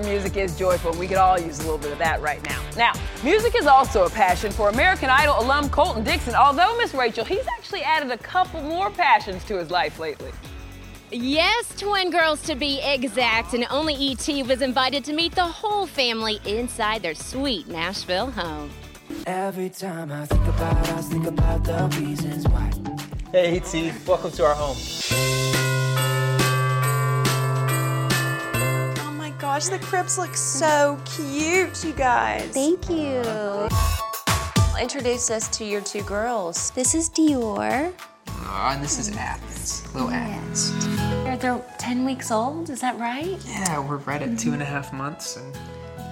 Music 0.03 0.38
is 0.38 0.58
joyful. 0.58 0.91
We 0.93 1.08
could 1.08 1.17
all 1.17 1.39
use 1.39 1.60
a 1.60 1.63
little 1.63 1.77
bit 1.77 1.91
of 1.91 1.98
that 2.00 2.22
right 2.22 2.43
now. 2.48 2.62
Now, 2.77 2.93
music 3.24 3.55
is 3.55 3.67
also 3.67 4.05
a 4.05 4.10
passion 4.10 4.51
for 4.51 4.70
American 4.70 5.10
Idol 5.10 5.39
alum 5.39 5.70
Colton 5.70 6.03
Dixon. 6.03 6.36
Although, 6.36 6.77
Miss 6.77 6.93
Rachel, 6.93 7.25
he's 7.25 7.46
actually 7.58 7.84
added 7.84 8.12
a 8.12 8.17
couple 8.17 8.62
more 8.62 8.89
passions 8.89 9.43
to 9.46 9.58
his 9.58 9.70
life 9.72 10.00
lately. 10.00 10.31
Yes, 11.12 11.74
twin 11.77 12.10
girls 12.10 12.41
to 12.43 12.55
be 12.55 12.79
exact, 12.81 13.53
and 13.53 13.65
only 13.70 13.96
ET 13.96 14.27
was 14.48 14.62
invited 14.62 15.03
to 15.05 15.13
meet 15.13 15.36
the 15.36 15.43
whole 15.43 15.86
family 15.86 16.39
inside 16.46 17.01
their 17.01 17.15
sweet 17.15 17.67
Nashville 17.67 18.31
home. 18.31 18.70
Every 19.27 19.70
time 19.70 20.11
I 20.11 20.25
think 20.25 20.48
about 20.48 20.90
us, 20.90 21.09
think 21.09 21.27
about 21.27 21.66
the 21.66 22.00
reasons 22.00 22.48
why. 22.48 22.72
Hey, 23.31 23.57
ET, 23.57 24.07
welcome 24.07 24.31
to 24.31 24.46
our 24.46 24.55
home. 24.55 25.30
Gosh, 29.53 29.68
the 29.68 29.79
cribs 29.79 30.18
look 30.18 30.33
so 30.33 30.98
cute, 31.03 31.83
you 31.83 31.92
guys. 31.92 32.51
Thank 32.51 32.90
you. 32.90 33.22
Introduce 34.81 35.29
us 35.29 35.50
to 35.57 35.66
your 35.66 35.81
two 35.81 36.03
girls. 36.03 36.72
This 36.72 36.96
is 36.96 37.09
Dior. 37.09 37.94
Oh, 38.29 38.70
and 38.72 38.81
this 38.81 38.98
is 38.98 39.14
Athens, 39.14 39.94
little 39.94 40.09
Athens. 40.09 40.72
They're, 41.25 41.35
they're 41.35 41.61
10 41.79 42.05
weeks 42.05 42.31
old, 42.31 42.70
is 42.70 42.79
that 42.79 42.98
right? 42.98 43.37
Yeah, 43.46 43.85
we're 43.85 43.98
right 43.98 44.22
at 44.22 44.40
two 44.40 44.53
and 44.53 44.61
a 44.61 44.66
half 44.66 44.94
months, 44.94 45.35
and 45.35 45.57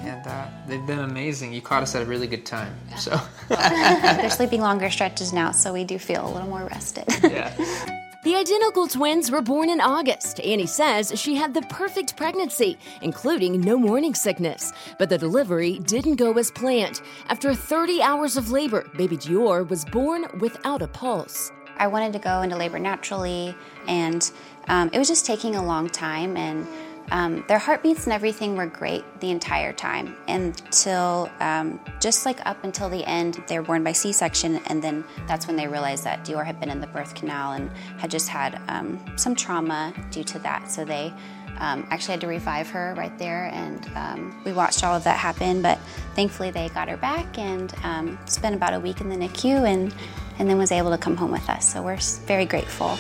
and 0.01 0.27
uh, 0.27 0.47
they've 0.67 0.85
been 0.85 0.99
amazing. 0.99 1.53
You 1.53 1.61
caught 1.61 1.83
us 1.83 1.95
at 1.95 2.01
a 2.01 2.05
really 2.05 2.27
good 2.27 2.45
time, 2.45 2.75
so. 2.97 3.17
They're 3.47 4.29
sleeping 4.29 4.59
longer 4.59 4.89
stretches 4.89 5.31
now, 5.31 5.51
so 5.51 5.71
we 5.71 5.85
do 5.85 5.97
feel 5.97 6.27
a 6.27 6.31
little 6.31 6.49
more 6.49 6.65
rested. 6.65 7.05
yeah. 7.23 7.53
The 8.21 8.35
identical 8.35 8.85
twins 8.85 9.31
were 9.31 9.41
born 9.41 9.69
in 9.69 9.79
August. 9.79 10.41
Annie 10.41 10.65
says 10.65 11.13
she 11.15 11.35
had 11.35 11.53
the 11.53 11.61
perfect 11.63 12.17
pregnancy, 12.17 12.77
including 13.01 13.61
no 13.61 13.77
morning 13.77 14.13
sickness. 14.13 14.73
But 14.97 15.07
the 15.07 15.17
delivery 15.17 15.79
didn't 15.79 16.17
go 16.17 16.33
as 16.33 16.51
planned. 16.51 17.01
After 17.29 17.55
30 17.55 18.01
hours 18.01 18.35
of 18.35 18.51
labor, 18.51 18.89
baby 18.97 19.15
Dior 19.15 19.65
was 19.69 19.85
born 19.85 20.25
without 20.41 20.81
a 20.81 20.87
pulse. 20.89 21.49
I 21.77 21.87
wanted 21.87 22.11
to 22.11 22.19
go 22.19 22.41
into 22.41 22.57
labor 22.57 22.77
naturally, 22.77 23.55
and 23.87 24.29
um, 24.67 24.89
it 24.91 24.99
was 24.99 25.07
just 25.07 25.25
taking 25.25 25.55
a 25.55 25.63
long 25.63 25.89
time. 25.89 26.35
And 26.35 26.67
um, 27.11 27.43
their 27.47 27.57
heartbeats 27.57 28.05
and 28.05 28.13
everything 28.13 28.55
were 28.55 28.65
great 28.65 29.03
the 29.19 29.31
entire 29.31 29.73
time 29.73 30.15
until 30.27 31.29
um, 31.39 31.79
just 31.99 32.25
like 32.25 32.45
up 32.45 32.63
until 32.63 32.89
the 32.89 33.03
end. 33.05 33.41
They 33.47 33.59
were 33.59 33.65
born 33.65 33.83
by 33.83 33.91
C 33.91 34.11
section, 34.11 34.57
and 34.67 34.81
then 34.81 35.03
that's 35.27 35.47
when 35.47 35.55
they 35.55 35.67
realized 35.67 36.03
that 36.03 36.25
Dior 36.25 36.45
had 36.45 36.59
been 36.59 36.69
in 36.69 36.79
the 36.79 36.87
birth 36.87 37.15
canal 37.15 37.53
and 37.53 37.69
had 37.97 38.11
just 38.11 38.29
had 38.29 38.61
um, 38.67 38.99
some 39.17 39.35
trauma 39.35 39.93
due 40.11 40.23
to 40.25 40.39
that. 40.39 40.69
So 40.69 40.85
they 40.85 41.13
um, 41.59 41.85
actually 41.89 42.13
had 42.13 42.21
to 42.21 42.27
revive 42.27 42.69
her 42.69 42.93
right 42.97 43.17
there, 43.17 43.49
and 43.53 43.89
um, 43.95 44.41
we 44.45 44.53
watched 44.53 44.83
all 44.83 44.95
of 44.95 45.03
that 45.03 45.17
happen. 45.17 45.61
But 45.61 45.79
thankfully, 46.15 46.51
they 46.51 46.69
got 46.69 46.89
her 46.89 46.97
back 46.97 47.37
and 47.37 47.73
um, 47.83 48.19
spent 48.25 48.55
about 48.55 48.73
a 48.73 48.79
week 48.79 49.01
in 49.01 49.09
the 49.09 49.15
NICU, 49.15 49.67
and 49.67 49.93
and 50.37 50.49
then 50.49 50.57
was 50.57 50.71
able 50.71 50.91
to 50.91 50.97
come 50.97 51.17
home 51.17 51.31
with 51.31 51.49
us. 51.49 51.71
So 51.73 51.81
we're 51.81 51.97
very 52.25 52.45
grateful. 52.45 52.97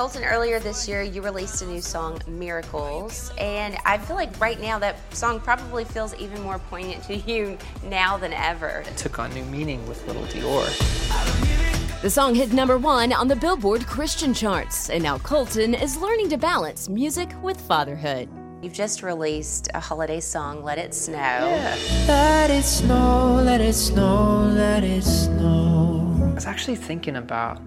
Colton, 0.00 0.24
earlier 0.24 0.58
this 0.58 0.88
year, 0.88 1.02
you 1.02 1.20
released 1.20 1.60
a 1.60 1.66
new 1.66 1.82
song, 1.82 2.22
Miracles, 2.26 3.30
and 3.36 3.76
I 3.84 3.98
feel 3.98 4.16
like 4.16 4.40
right 4.40 4.58
now 4.58 4.78
that 4.78 4.96
song 5.14 5.38
probably 5.40 5.84
feels 5.84 6.14
even 6.14 6.40
more 6.40 6.58
poignant 6.58 7.04
to 7.04 7.16
you 7.16 7.58
now 7.84 8.16
than 8.16 8.32
ever. 8.32 8.82
It 8.86 8.96
took 8.96 9.18
on 9.18 9.30
new 9.34 9.44
meaning 9.44 9.86
with 9.86 10.02
Little 10.06 10.22
Dior. 10.22 10.64
The 12.00 12.08
song 12.08 12.34
hit 12.34 12.54
number 12.54 12.78
one 12.78 13.12
on 13.12 13.28
the 13.28 13.36
Billboard 13.36 13.86
Christian 13.86 14.32
charts, 14.32 14.88
and 14.88 15.02
now 15.02 15.18
Colton 15.18 15.74
is 15.74 15.98
learning 15.98 16.30
to 16.30 16.38
balance 16.38 16.88
music 16.88 17.30
with 17.42 17.60
fatherhood. 17.60 18.30
You've 18.62 18.72
just 18.72 19.02
released 19.02 19.68
a 19.74 19.80
holiday 19.80 20.20
song, 20.20 20.64
Let 20.64 20.78
It 20.78 20.94
Snow. 20.94 21.14
Yeah. 21.14 21.76
Let 22.08 22.50
it 22.50 22.64
snow, 22.64 23.42
let 23.44 23.60
it 23.60 23.74
snow, 23.74 24.50
let 24.50 24.82
it 24.82 25.04
snow. 25.04 26.30
I 26.30 26.32
was 26.32 26.46
actually 26.46 26.76
thinking 26.76 27.16
about 27.16 27.60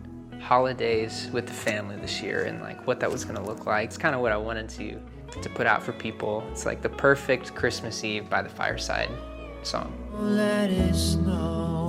holidays 0.54 1.30
with 1.34 1.48
the 1.48 1.54
family 1.54 1.96
this 1.96 2.22
year 2.22 2.44
and 2.44 2.62
like 2.62 2.86
what 2.86 3.00
that 3.00 3.12
was 3.12 3.26
going 3.26 3.36
to 3.36 3.42
look 3.42 3.66
like. 3.66 3.86
It's 3.86 3.98
kind 3.98 4.14
of 4.14 4.22
what 4.22 4.32
I 4.32 4.38
wanted 4.38 4.70
to 4.78 5.00
to 5.42 5.50
put 5.50 5.66
out 5.66 5.82
for 5.82 5.94
people. 5.94 6.48
It's 6.52 6.64
like 6.64 6.84
the 6.84 6.90
perfect 6.90 7.56
Christmas 7.56 8.04
Eve 8.04 8.30
by 8.30 8.44
the 8.44 8.50
fireside 8.50 9.10
song. 9.64 9.92
Let 10.14 10.70
it 10.70 10.94
snow. 10.94 11.83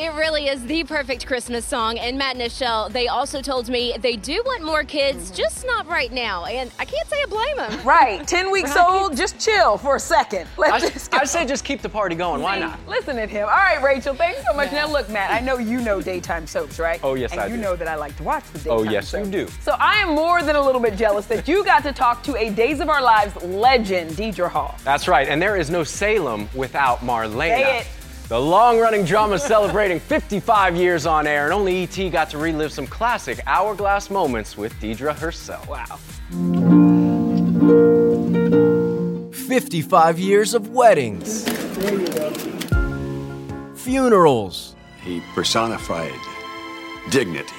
It 0.00 0.14
really 0.14 0.48
is 0.48 0.64
the 0.64 0.82
perfect 0.84 1.26
Christmas 1.26 1.66
song. 1.66 1.98
And 1.98 2.16
Matt 2.16 2.36
and 2.36 2.42
Nischelle, 2.42 2.90
they 2.90 3.08
also 3.08 3.42
told 3.42 3.68
me 3.68 3.94
they 4.00 4.16
do 4.16 4.42
want 4.46 4.64
more 4.64 4.82
kids, 4.82 5.30
just 5.30 5.66
not 5.66 5.86
right 5.88 6.10
now. 6.10 6.46
And 6.46 6.70
I 6.78 6.86
can't 6.86 7.06
say 7.06 7.16
I 7.22 7.26
blame 7.26 7.56
them. 7.58 7.78
Right, 7.90 8.26
10 8.26 8.50
weeks 8.50 8.76
old, 8.76 9.14
just 9.14 9.38
chill 9.38 9.76
for 9.76 9.96
a 9.96 10.00
second. 10.00 10.48
Let's 10.56 10.84
I, 10.84 10.88
just 10.88 11.10
go. 11.10 11.18
I'd 11.18 11.28
say 11.28 11.44
just 11.44 11.66
keep 11.66 11.82
the 11.82 11.88
party 11.90 12.14
going. 12.14 12.40
Why 12.40 12.58
not? 12.58 12.78
Listen 12.88 13.18
at 13.18 13.28
him. 13.28 13.42
All 13.42 13.54
right, 13.54 13.82
Rachel, 13.82 14.14
thanks 14.14 14.40
so 14.48 14.56
much. 14.56 14.72
Now, 14.72 14.90
look, 14.90 15.10
Matt, 15.10 15.32
I 15.32 15.44
know 15.44 15.58
you 15.58 15.82
know 15.82 16.00
daytime 16.00 16.46
soaps, 16.46 16.78
right? 16.78 16.98
Oh, 17.02 17.12
yes, 17.12 17.32
and 17.32 17.40
I 17.42 17.48
you 17.48 17.56
do. 17.56 17.60
know 17.62 17.76
that 17.76 17.86
I 17.88 17.96
like 17.96 18.16
to 18.16 18.22
watch 18.22 18.44
the 18.54 18.58
oh, 18.70 18.78
daytime 18.78 18.88
Oh, 18.88 18.90
yes, 18.90 19.08
soaps. 19.08 19.26
you 19.26 19.32
do. 19.32 19.48
So 19.60 19.72
I 19.78 19.96
am 19.96 20.14
more 20.14 20.42
than 20.42 20.56
a 20.56 20.62
little 20.62 20.80
bit 20.80 20.96
jealous 20.96 21.26
that 21.26 21.46
you 21.46 21.62
got 21.62 21.82
to 21.82 21.92
talk 21.92 22.22
to 22.22 22.36
a 22.36 22.48
Days 22.48 22.80
of 22.80 22.88
Our 22.88 23.02
Lives 23.02 23.36
legend, 23.42 24.12
Deidre 24.12 24.48
Hall. 24.48 24.76
That's 24.82 25.08
right, 25.08 25.28
and 25.28 25.42
there 25.42 25.56
is 25.56 25.68
no 25.68 25.84
Salem 25.84 26.48
without 26.54 27.00
Marlena. 27.00 27.56
Say 27.56 27.78
it. 27.80 27.86
The 28.30 28.40
long 28.40 28.78
running 28.78 29.04
drama 29.04 29.40
celebrating 29.40 29.98
55 29.98 30.76
years 30.76 31.04
on 31.04 31.26
air, 31.26 31.46
and 31.46 31.52
only 31.52 31.82
ET 31.82 32.10
got 32.10 32.30
to 32.30 32.38
relive 32.38 32.72
some 32.72 32.86
classic 32.86 33.40
hourglass 33.44 34.08
moments 34.08 34.56
with 34.56 34.72
Deidre 34.74 35.18
herself. 35.18 35.66
Wow. 35.66 35.98
55 39.32 40.20
years 40.20 40.54
of 40.54 40.68
weddings, 40.68 41.42
funerals, 43.74 44.76
He 45.02 45.20
personified 45.34 46.14
dignity. 47.10 47.52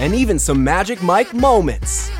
and 0.00 0.16
even 0.16 0.40
some 0.40 0.64
Magic 0.64 1.00
Mike 1.00 1.32
moments. 1.32 2.10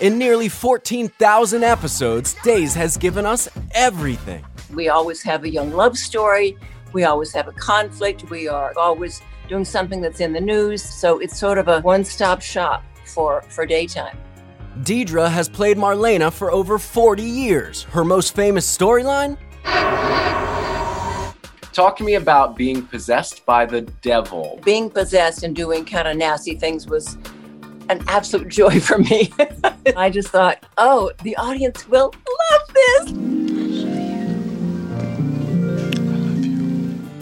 In 0.00 0.16
nearly 0.16 0.48
14,000 0.48 1.62
episodes, 1.64 2.34
Days 2.42 2.72
has 2.72 2.96
given 2.96 3.26
us 3.26 3.46
everything. 3.72 4.42
We 4.74 4.88
always 4.88 5.22
have 5.22 5.44
a 5.44 5.48
young 5.48 5.72
love 5.72 5.96
story. 5.96 6.56
We 6.92 7.04
always 7.04 7.32
have 7.32 7.48
a 7.48 7.52
conflict. 7.52 8.30
We 8.30 8.48
are 8.48 8.72
always 8.76 9.22
doing 9.48 9.64
something 9.64 10.00
that's 10.00 10.20
in 10.20 10.32
the 10.32 10.40
news. 10.40 10.82
So 10.82 11.18
it's 11.18 11.38
sort 11.38 11.58
of 11.58 11.68
a 11.68 11.80
one 11.80 12.04
stop 12.04 12.42
shop 12.42 12.84
for, 13.04 13.42
for 13.48 13.66
daytime. 13.66 14.16
Deidre 14.80 15.28
has 15.30 15.48
played 15.48 15.76
Marlena 15.76 16.32
for 16.32 16.52
over 16.52 16.78
40 16.78 17.22
years. 17.22 17.82
Her 17.84 18.04
most 18.04 18.36
famous 18.36 18.64
storyline? 18.78 19.36
Talk 21.72 21.96
to 21.98 22.04
me 22.04 22.14
about 22.14 22.56
being 22.56 22.86
possessed 22.86 23.44
by 23.46 23.66
the 23.66 23.82
devil. 23.82 24.60
Being 24.64 24.90
possessed 24.90 25.42
and 25.42 25.54
doing 25.54 25.84
kind 25.84 26.08
of 26.08 26.16
nasty 26.16 26.54
things 26.54 26.86
was 26.86 27.16
an 27.88 28.02
absolute 28.08 28.48
joy 28.60 28.80
for 28.80 28.98
me. 28.98 29.32
I 29.96 30.10
just 30.10 30.28
thought, 30.28 30.64
oh, 30.76 31.12
the 31.22 31.36
audience 31.36 31.88
will 31.88 32.12
love 32.50 32.74
this. 32.74 33.37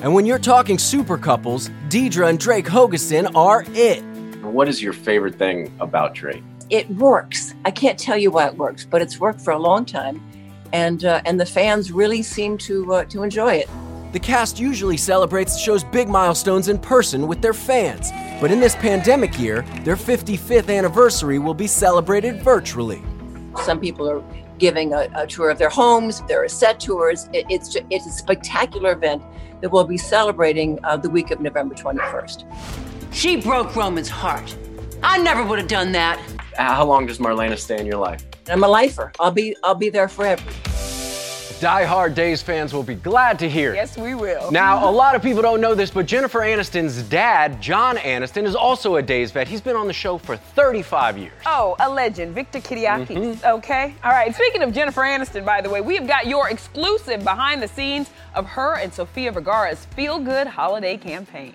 And 0.06 0.14
when 0.14 0.24
you're 0.24 0.38
talking 0.38 0.78
super 0.78 1.18
couples, 1.18 1.68
Deidre 1.88 2.28
and 2.28 2.38
Drake 2.38 2.66
Hogestyn 2.66 3.34
are 3.34 3.64
it. 3.70 4.04
What 4.44 4.68
is 4.68 4.80
your 4.80 4.92
favorite 4.92 5.34
thing 5.34 5.74
about 5.80 6.14
Drake? 6.14 6.44
It 6.70 6.88
works. 6.90 7.56
I 7.64 7.72
can't 7.72 7.98
tell 7.98 8.16
you 8.16 8.30
why 8.30 8.46
it 8.46 8.56
works, 8.56 8.84
but 8.84 9.02
it's 9.02 9.18
worked 9.18 9.40
for 9.40 9.52
a 9.52 9.58
long 9.58 9.84
time, 9.84 10.22
and 10.72 11.04
uh, 11.04 11.22
and 11.24 11.40
the 11.40 11.44
fans 11.44 11.90
really 11.90 12.22
seem 12.22 12.56
to 12.58 12.94
uh, 12.94 13.04
to 13.06 13.24
enjoy 13.24 13.54
it. 13.54 13.68
The 14.12 14.20
cast 14.20 14.60
usually 14.60 14.96
celebrates 14.96 15.54
the 15.54 15.58
show's 15.58 15.82
big 15.82 16.08
milestones 16.08 16.68
in 16.68 16.78
person 16.78 17.26
with 17.26 17.42
their 17.42 17.52
fans, 17.52 18.12
but 18.40 18.52
in 18.52 18.60
this 18.60 18.76
pandemic 18.76 19.36
year, 19.40 19.62
their 19.82 19.96
55th 19.96 20.72
anniversary 20.72 21.40
will 21.40 21.52
be 21.52 21.66
celebrated 21.66 22.40
virtually. 22.42 23.02
Some 23.64 23.80
people 23.80 24.08
are 24.08 24.22
giving 24.58 24.92
a, 24.92 25.08
a 25.16 25.26
tour 25.26 25.50
of 25.50 25.58
their 25.58 25.68
homes. 25.68 26.22
There 26.28 26.44
are 26.44 26.48
set 26.48 26.78
tours. 26.78 27.28
It, 27.32 27.46
it's 27.50 27.70
ju- 27.72 27.86
it's 27.90 28.06
a 28.06 28.12
spectacular 28.12 28.92
event 28.92 29.20
that 29.60 29.70
we'll 29.70 29.84
be 29.84 29.98
celebrating 29.98 30.78
uh, 30.84 30.96
the 30.96 31.10
week 31.10 31.30
of 31.30 31.40
November 31.40 31.74
21st. 31.74 32.44
She 33.12 33.36
broke 33.36 33.74
Roman's 33.74 34.08
heart. 34.08 34.54
I 35.02 35.18
never 35.18 35.44
would 35.44 35.58
have 35.58 35.68
done 35.68 35.92
that. 35.92 36.20
How 36.56 36.84
long 36.84 37.06
does 37.06 37.18
Marlena 37.18 37.58
stay 37.58 37.78
in 37.78 37.86
your 37.86 37.98
life? 37.98 38.24
I'm 38.48 38.64
a 38.64 38.68
lifer. 38.68 39.12
I'll 39.18 39.30
be 39.30 39.56
I'll 39.62 39.74
be 39.74 39.88
there 39.88 40.08
forever. 40.08 40.42
Die 41.60 41.84
Hard 41.84 42.14
Days 42.14 42.42
fans 42.42 42.74
will 42.74 42.82
be 42.82 42.94
glad 42.94 43.38
to 43.38 43.48
hear. 43.48 43.74
Yes, 43.74 43.96
we 43.96 44.14
will. 44.14 44.50
Now, 44.50 44.88
a 44.88 44.90
lot 45.02 45.14
of 45.14 45.22
people 45.22 45.40
don't 45.40 45.60
know 45.60 45.74
this, 45.74 45.90
but 45.90 46.04
Jennifer 46.04 46.40
Aniston's 46.40 47.02
dad, 47.04 47.62
John 47.62 47.96
Aniston, 47.96 48.44
is 48.44 48.54
also 48.54 48.96
a 48.96 49.02
Days 49.02 49.30
vet. 49.30 49.48
He's 49.48 49.62
been 49.62 49.76
on 49.76 49.86
the 49.86 49.92
show 49.94 50.18
for 50.18 50.36
35 50.36 51.16
years. 51.16 51.32
Oh, 51.46 51.74
a 51.78 51.88
legend, 51.88 52.34
Victor 52.34 52.60
Kiriakis. 52.60 53.06
Mm-hmm. 53.08 53.46
Okay. 53.46 53.94
All 54.04 54.10
right. 54.10 54.34
Speaking 54.34 54.62
of 54.62 54.74
Jennifer 54.74 55.00
Aniston, 55.00 55.46
by 55.46 55.62
the 55.62 55.70
way, 55.70 55.80
we 55.80 55.94
have 55.96 56.06
got 56.06 56.26
your 56.26 56.50
exclusive 56.50 57.24
behind 57.24 57.62
the 57.62 57.68
scenes 57.68 58.10
of 58.34 58.44
her 58.46 58.74
and 58.76 58.92
Sofia 58.92 59.32
Vergara's 59.32 59.86
Feel 59.86 60.18
Good 60.18 60.46
Holiday 60.46 60.98
campaign. 60.98 61.54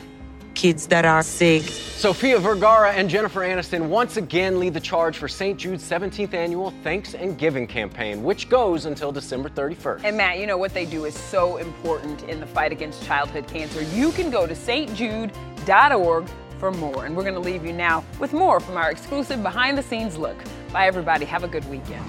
kids 0.55 0.87
that 0.87 1.05
are 1.05 1.23
sick. 1.23 1.63
Sofia 1.63 2.39
Vergara 2.39 2.91
and 2.93 3.09
Jennifer 3.09 3.41
Aniston 3.41 3.87
once 3.87 4.17
again 4.17 4.59
lead 4.59 4.73
the 4.73 4.79
charge 4.79 5.17
for 5.17 5.27
St. 5.27 5.57
Jude's 5.57 5.83
17th 5.87 6.33
annual 6.33 6.71
Thanks 6.83 7.13
and 7.13 7.37
Giving 7.37 7.67
campaign, 7.67 8.23
which 8.23 8.49
goes 8.49 8.85
until 8.85 9.11
December 9.11 9.49
31st. 9.49 10.03
And 10.03 10.17
Matt, 10.17 10.39
you 10.39 10.47
know 10.47 10.57
what 10.57 10.73
they 10.73 10.85
do 10.85 11.05
is 11.05 11.17
so 11.17 11.57
important 11.57 12.23
in 12.23 12.39
the 12.39 12.47
fight 12.47 12.71
against 12.71 13.03
childhood 13.05 13.47
cancer. 13.47 13.81
You 13.83 14.11
can 14.11 14.29
go 14.29 14.47
to 14.47 14.53
stjude.org 14.53 16.29
for 16.61 16.71
more. 16.71 17.05
And 17.05 17.17
we're 17.17 17.23
going 17.23 17.33
to 17.33 17.41
leave 17.41 17.65
you 17.65 17.73
now 17.73 18.03
with 18.19 18.33
more 18.33 18.59
from 18.59 18.77
our 18.77 18.91
exclusive 18.91 19.41
behind 19.41 19.77
the 19.77 19.83
scenes 19.83 20.17
look. 20.17 20.37
Bye, 20.71 20.85
everybody. 20.85 21.25
Have 21.25 21.43
a 21.43 21.47
good 21.47 21.67
weekend. 21.69 22.05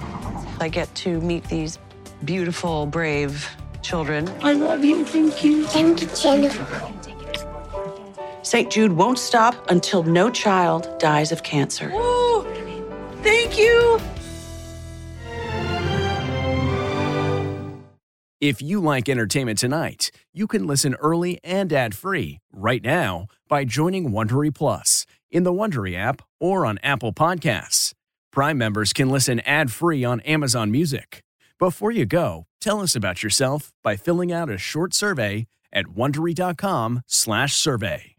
I 0.61 0.69
get 0.69 0.93
to 0.95 1.19
meet 1.21 1.43
these 1.45 1.79
beautiful, 2.23 2.85
brave 2.85 3.49
children. 3.81 4.29
I 4.41 4.53
love 4.53 4.85
you. 4.85 5.03
Thank 5.05 5.43
you. 5.43 5.65
Thank 5.65 6.01
you, 6.01 6.07
Jennifer. 6.15 6.93
St. 8.43 8.71
Jude 8.71 8.91
won't 8.91 9.17
stop 9.17 9.71
until 9.71 10.03
no 10.03 10.29
child 10.29 10.87
dies 10.99 11.31
of 11.31 11.41
cancer. 11.43 11.91
Ooh, 11.93 12.43
thank 13.23 13.57
you. 13.57 13.99
If 18.39 18.61
you 18.61 18.79
like 18.81 19.07
entertainment 19.07 19.57
tonight, 19.57 20.11
you 20.33 20.47
can 20.47 20.67
listen 20.67 20.95
early 20.95 21.39
and 21.45 21.71
ad-free 21.71 22.39
right 22.51 22.83
now 22.83 23.27
by 23.47 23.63
joining 23.63 24.11
Wondery 24.11 24.53
Plus 24.53 25.05
in 25.31 25.43
the 25.43 25.53
Wondery 25.53 25.95
app 25.95 26.21
or 26.41 26.65
on 26.65 26.77
Apple 26.83 27.13
Podcasts. 27.13 27.93
Prime 28.33 28.57
members 28.57 28.91
can 28.91 29.09
listen 29.09 29.39
ad-free 29.41 30.03
on 30.03 30.19
Amazon 30.21 30.71
Music. 30.71 31.23
Before 31.57 31.91
you 31.91 32.05
go, 32.05 32.47
tell 32.59 32.81
us 32.81 32.97
about 32.97 33.23
yourself 33.23 33.71
by 33.81 33.95
filling 33.95 34.33
out 34.33 34.49
a 34.49 34.57
short 34.57 34.93
survey 34.93 35.47
at 35.71 35.85
wondery.com/survey. 35.85 38.12